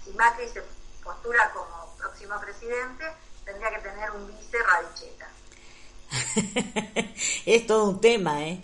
[0.03, 0.63] si Macri se
[1.03, 3.05] postura como próximo presidente,
[3.43, 5.27] tendría que tener un vice radicheta.
[7.45, 8.63] es todo un tema, ¿eh?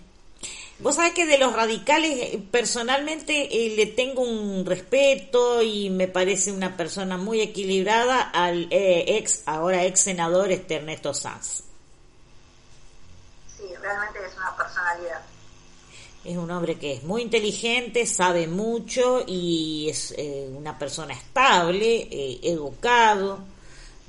[0.82, 6.08] Vos sabés que de los radicales, eh, personalmente eh, le tengo un respeto y me
[6.08, 11.62] parece una persona muy equilibrada al eh, ex, ahora ex senador este Ernesto Sanz
[13.82, 15.20] realmente es una personalidad.
[16.24, 22.08] Es un hombre que es muy inteligente, sabe mucho y es eh, una persona estable,
[22.42, 23.40] educado,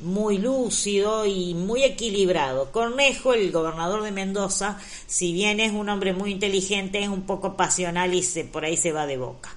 [0.04, 2.72] muy lúcido y muy equilibrado.
[2.72, 4.78] Cornejo, el gobernador de Mendoza,
[5.08, 8.78] si bien es un hombre muy inteligente, es un poco pasional y se, por ahí
[8.78, 9.50] se va de boca.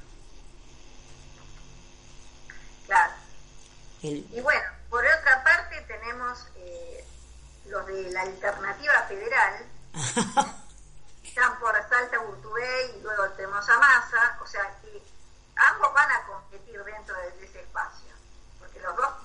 [2.86, 3.12] Claro.
[4.02, 7.04] Y bueno, por otra parte tenemos eh,
[7.66, 9.66] los de la alternativa federal,
[11.24, 15.02] están por Salta, Urtubey y luego tenemos a Massa, o sea que
[15.56, 18.08] ambos van a competir dentro de ese espacio,
[18.58, 19.15] porque los dos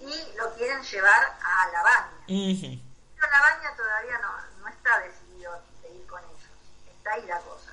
[0.00, 2.24] y lo quieren llevar a la baña.
[2.26, 5.52] Pero la baña todavía no, no está decidido
[5.82, 7.72] de ir con ellos, está ahí la cosa.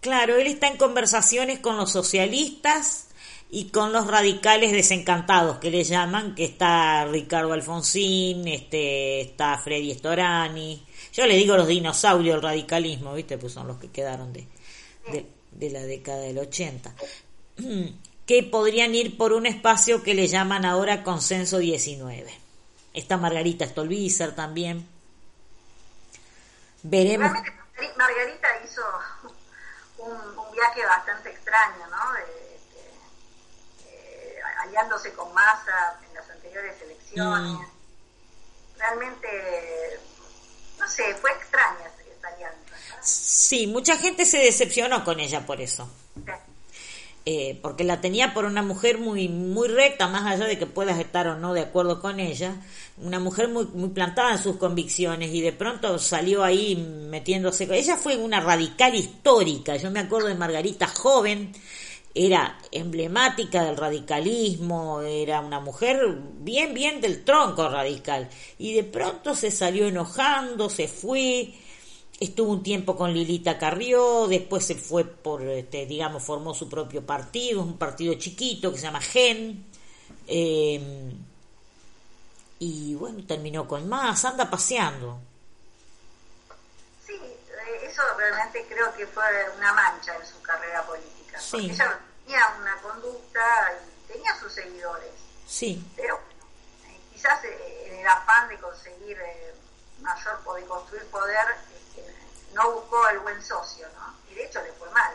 [0.00, 3.08] Claro, él está en conversaciones con los socialistas
[3.50, 9.94] y con los radicales desencantados que le llaman, que está Ricardo Alfonsín, este, está Freddy
[9.94, 13.38] Storani, yo le digo los dinosaurios del radicalismo, ¿viste?
[13.38, 14.46] Pues son los que quedaron de,
[15.52, 16.94] de, la década del 80,
[18.26, 22.40] que podrían ir por un espacio que le llaman ahora Consenso 19.
[22.92, 24.88] Está Margarita Stolbizer también.
[26.82, 27.30] Veremos.
[27.96, 28.82] Margarita hizo
[29.98, 32.12] un, un viaje bastante extraño, ¿no?
[32.14, 32.46] De,
[34.62, 37.52] aliándose con Massa en las anteriores elecciones.
[37.52, 37.66] Mm.
[38.78, 40.00] Realmente,
[40.78, 42.76] no sé, fue extraña esa alianza.
[43.02, 45.88] Sí, mucha gente se decepcionó con ella por eso.
[47.28, 51.00] Eh, porque la tenía por una mujer muy muy recta, más allá de que puedas
[51.00, 52.54] estar o no de acuerdo con ella,
[52.98, 57.66] una mujer muy, muy plantada en sus convicciones y de pronto salió ahí metiéndose.
[57.68, 61.52] Ella fue una radical histórica, yo me acuerdo de Margarita joven,
[62.14, 65.98] era emblemática del radicalismo, era una mujer
[66.38, 68.30] bien, bien del tronco radical.
[68.56, 71.52] Y de pronto se salió enojando, se fue,
[72.18, 77.04] estuvo un tiempo con Lilita Carrió, después se fue por, este, digamos, formó su propio
[77.04, 79.66] partido, un partido chiquito que se llama GEN.
[80.26, 81.12] Eh,
[82.58, 85.18] y bueno, terminó con más, anda paseando.
[87.06, 89.24] Sí, eh, eso realmente creo que fue
[89.58, 91.38] una mancha en su carrera política.
[91.38, 91.70] Sí
[92.26, 93.40] tenía una conducta
[93.72, 95.10] y tenía sus seguidores.
[95.46, 95.84] Sí.
[95.96, 99.16] Pero eh, quizás eh, en el afán de conseguir
[100.00, 101.46] mayor poder, construir poder,
[102.56, 104.32] no buscó el buen socio, ¿no?
[104.32, 105.12] Y de hecho le fue mal.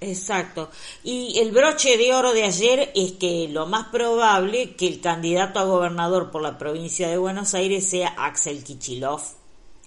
[0.00, 0.70] Exacto.
[1.04, 5.60] Y el broche de oro de ayer es que lo más probable que el candidato
[5.60, 9.20] a gobernador por la provincia de Buenos Aires sea Axel Kichilov,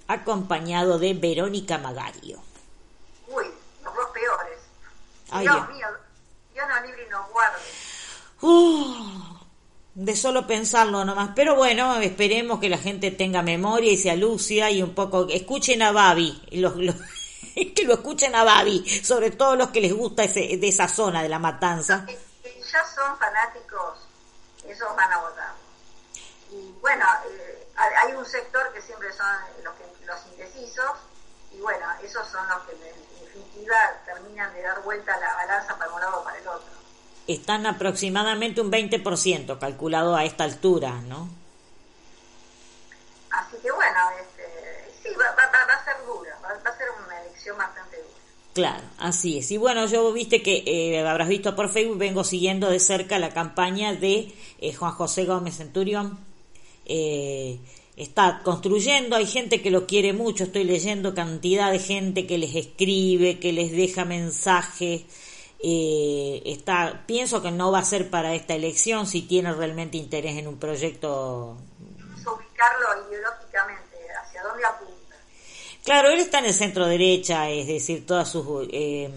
[0.08, 2.40] acompañado de Verónica Magario.
[3.28, 3.46] Uy,
[3.84, 4.60] los dos peores.
[5.42, 5.88] Dios mío,
[9.96, 11.32] de solo pensarlo nomás.
[11.36, 15.28] Pero bueno, esperemos que la gente tenga memoria y sea lúcida y un poco...
[15.30, 16.74] Escuchen a Babi, los,
[17.76, 21.22] que lo escuchen a Babi, sobre todo los que les gusta ese, de esa zona
[21.22, 22.06] de la matanza.
[22.08, 24.00] ya son fanáticos,
[24.68, 25.54] esos van a votar.
[26.52, 27.68] Y bueno, eh,
[28.04, 29.28] hay un sector que siempre son
[29.64, 30.92] los, que, los indecisos,
[31.52, 33.76] y bueno, esos son los que en definitiva
[34.06, 36.73] terminan de dar vuelta la balanza para un lado o para el otro
[37.28, 41.30] están aproximadamente un 20% calculado a esta altura, ¿no?
[43.30, 44.44] Así que bueno, este,
[45.02, 48.10] sí, va, a ser dura, va, a ser una elección bastante dura.
[48.54, 49.50] Claro, así es.
[49.52, 53.30] Y bueno, yo viste que eh, habrás visto por Facebook, vengo siguiendo de cerca la
[53.30, 56.20] campaña de eh, Juan José Gómez Centurión.
[56.86, 57.58] Eh,
[57.96, 62.56] está construyendo, hay gente que lo quiere mucho, estoy leyendo cantidad de gente que les
[62.56, 65.06] escribe, que les deja mensajes
[65.66, 70.36] eh, está, pienso que no va a ser para esta elección si tiene realmente interés
[70.36, 71.56] en un proyecto.
[72.18, 75.16] Ubicarlo ideológicamente, hacia dónde apunta.
[75.86, 79.10] Claro, él está en el centro derecha, es decir, todas sus eh,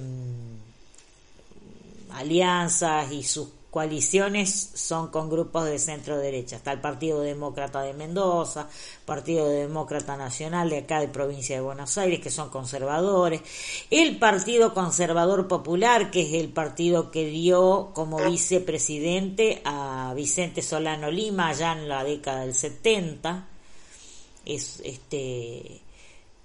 [2.12, 6.56] alianzas y sus coaliciones son con grupos de centro derecha.
[6.56, 8.70] Está el Partido Demócrata de Mendoza,
[9.04, 13.42] Partido Demócrata Nacional de acá de provincia de Buenos Aires, que son conservadores,
[13.90, 21.10] el Partido Conservador Popular, que es el partido que dio como vicepresidente a Vicente Solano
[21.10, 23.46] Lima allá en la década del 70.
[24.46, 25.82] Es este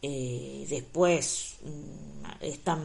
[0.02, 2.82] eh, después mm, están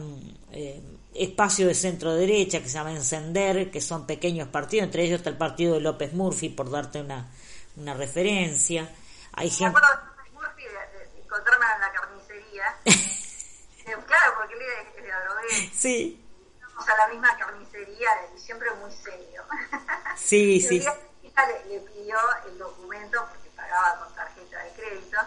[0.53, 0.79] eh,
[1.17, 5.29] espacio de centro derecha que se llama Encender, que son pequeños partidos, entre ellos está
[5.29, 7.27] el partido de López Murphy, por darte una,
[7.75, 8.89] una referencia.
[9.33, 9.63] Hay gente...
[9.63, 12.75] Me acuerdo de López Murphy de, encontrarme en la carnicería.
[14.05, 15.71] claro, porque él es de Adrogué.
[15.73, 16.23] Sí.
[16.61, 19.43] Vamos a la misma carnicería y siempre muy serio.
[20.17, 20.79] Sí, sí.
[20.79, 25.17] Le, le pidió el documento porque pagaba con tarjeta de crédito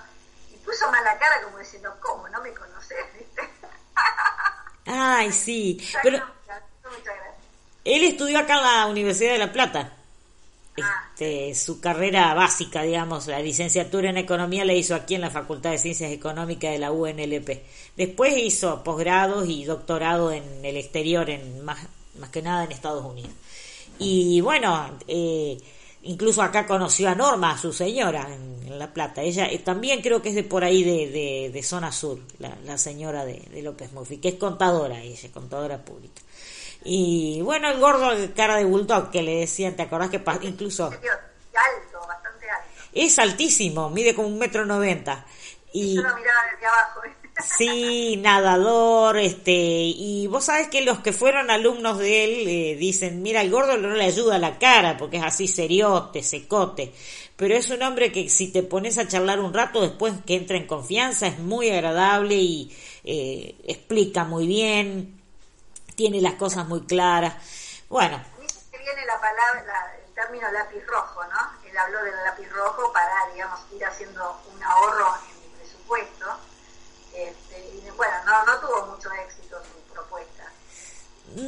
[0.50, 2.28] y puso mala cara como diciendo, ¿cómo?
[2.28, 2.98] ¿No me conoces?
[4.86, 5.78] Ay, sí.
[6.02, 6.18] Pero
[7.84, 9.92] él estudió acá en la Universidad de La Plata.
[10.76, 15.70] Este, su carrera básica, digamos, la licenciatura en economía la hizo aquí en la Facultad
[15.70, 17.62] de Ciencias Económicas de la UNLP.
[17.96, 21.78] Después hizo posgrados y doctorado en el exterior, en más,
[22.18, 23.32] más que nada en Estados Unidos.
[23.98, 25.58] Y bueno, eh,
[26.02, 29.20] incluso acá conoció a Norma, su señora, en, La Plata.
[29.20, 33.24] Ella eh, también creo que es de por ahí de, de, zona sur, la, señora
[33.24, 36.22] de, López Murphy, que es contadora ella, contadora pública.
[36.84, 40.86] Y bueno, el gordo de cara de bulldog que le decían, ¿te acordás que incluso...
[40.86, 42.70] Alto, bastante alto.
[42.94, 45.26] Es altísimo, mide como un metro noventa.
[45.72, 47.04] Y, yo lo miraba desde abajo.
[47.04, 47.19] ¿eh?
[47.42, 53.22] Sí, nadador, este, y vos sabes que los que fueron alumnos de él eh, dicen,
[53.22, 56.92] mira, el gordo no le ayuda la cara porque es así seriote, secote,
[57.36, 60.56] pero es un hombre que si te pones a charlar un rato después que entra
[60.56, 65.20] en confianza es muy agradable y eh, explica muy bien,
[65.96, 67.34] tiene las cosas muy claras.
[67.88, 68.22] Bueno.
[68.70, 71.68] Que viene la palabra, el término lápiz rojo, ¿no?
[71.68, 76.26] Él habló del lápiz rojo para, digamos, ir haciendo un ahorro en el presupuesto
[77.14, 80.50] este, y bueno, no, no tuvo mucho éxito su propuesta.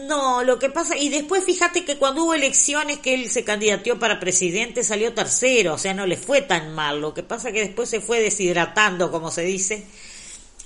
[0.06, 3.98] No, lo que pasa, y después fíjate que cuando hubo elecciones que él se candidateó
[3.98, 7.60] para presidente salió tercero, o sea, no le fue tan mal, lo que pasa que
[7.60, 9.86] después se fue deshidratando, como se dice,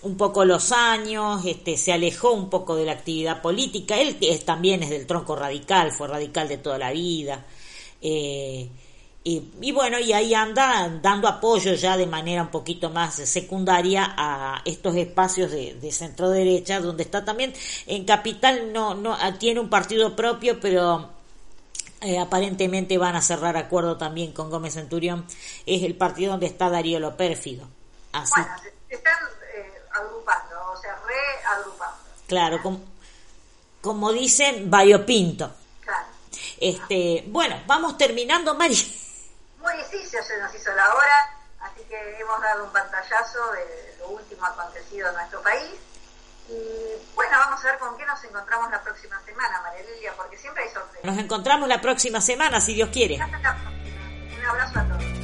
[0.03, 4.82] un poco los años, este, se alejó un poco de la actividad política, él también
[4.82, 7.47] es del tronco radical, fue radical de toda la vida,
[8.03, 8.68] eh,
[9.29, 14.62] y, bueno, y ahí anda dando apoyo ya de manera un poquito más secundaria a
[14.64, 17.53] estos espacios de, centro derecha, donde está también
[17.87, 21.11] en Capital, no, no tiene un partido propio, pero
[22.03, 25.27] eh, aparentemente van a cerrar acuerdo también con Gómez Centurión.
[25.66, 27.66] Es el partido donde está Darío Lo Pérfido.
[28.12, 28.31] Así.
[28.37, 28.55] Bueno,
[28.89, 29.18] se están
[29.57, 31.97] eh, agrupando, o sea, reagrupando.
[32.29, 32.80] Claro, como,
[33.80, 34.71] como dicen,
[35.05, 35.51] Pinto.
[35.80, 36.07] Claro.
[36.61, 38.76] Este, bueno, vamos terminando, Mari
[39.67, 41.30] muy difícil se nos hizo la hora,
[41.61, 45.72] así que hemos dado un pantallazo de lo último acontecido en nuestro país.
[46.49, 50.38] Y bueno, vamos a ver con qué nos encontramos la próxima semana, María Lilia, porque
[50.38, 51.05] siempre hay sorpresas.
[51.05, 53.17] Nos encontramos la próxima semana, si Dios quiere.
[54.38, 55.16] Un abrazo a todos.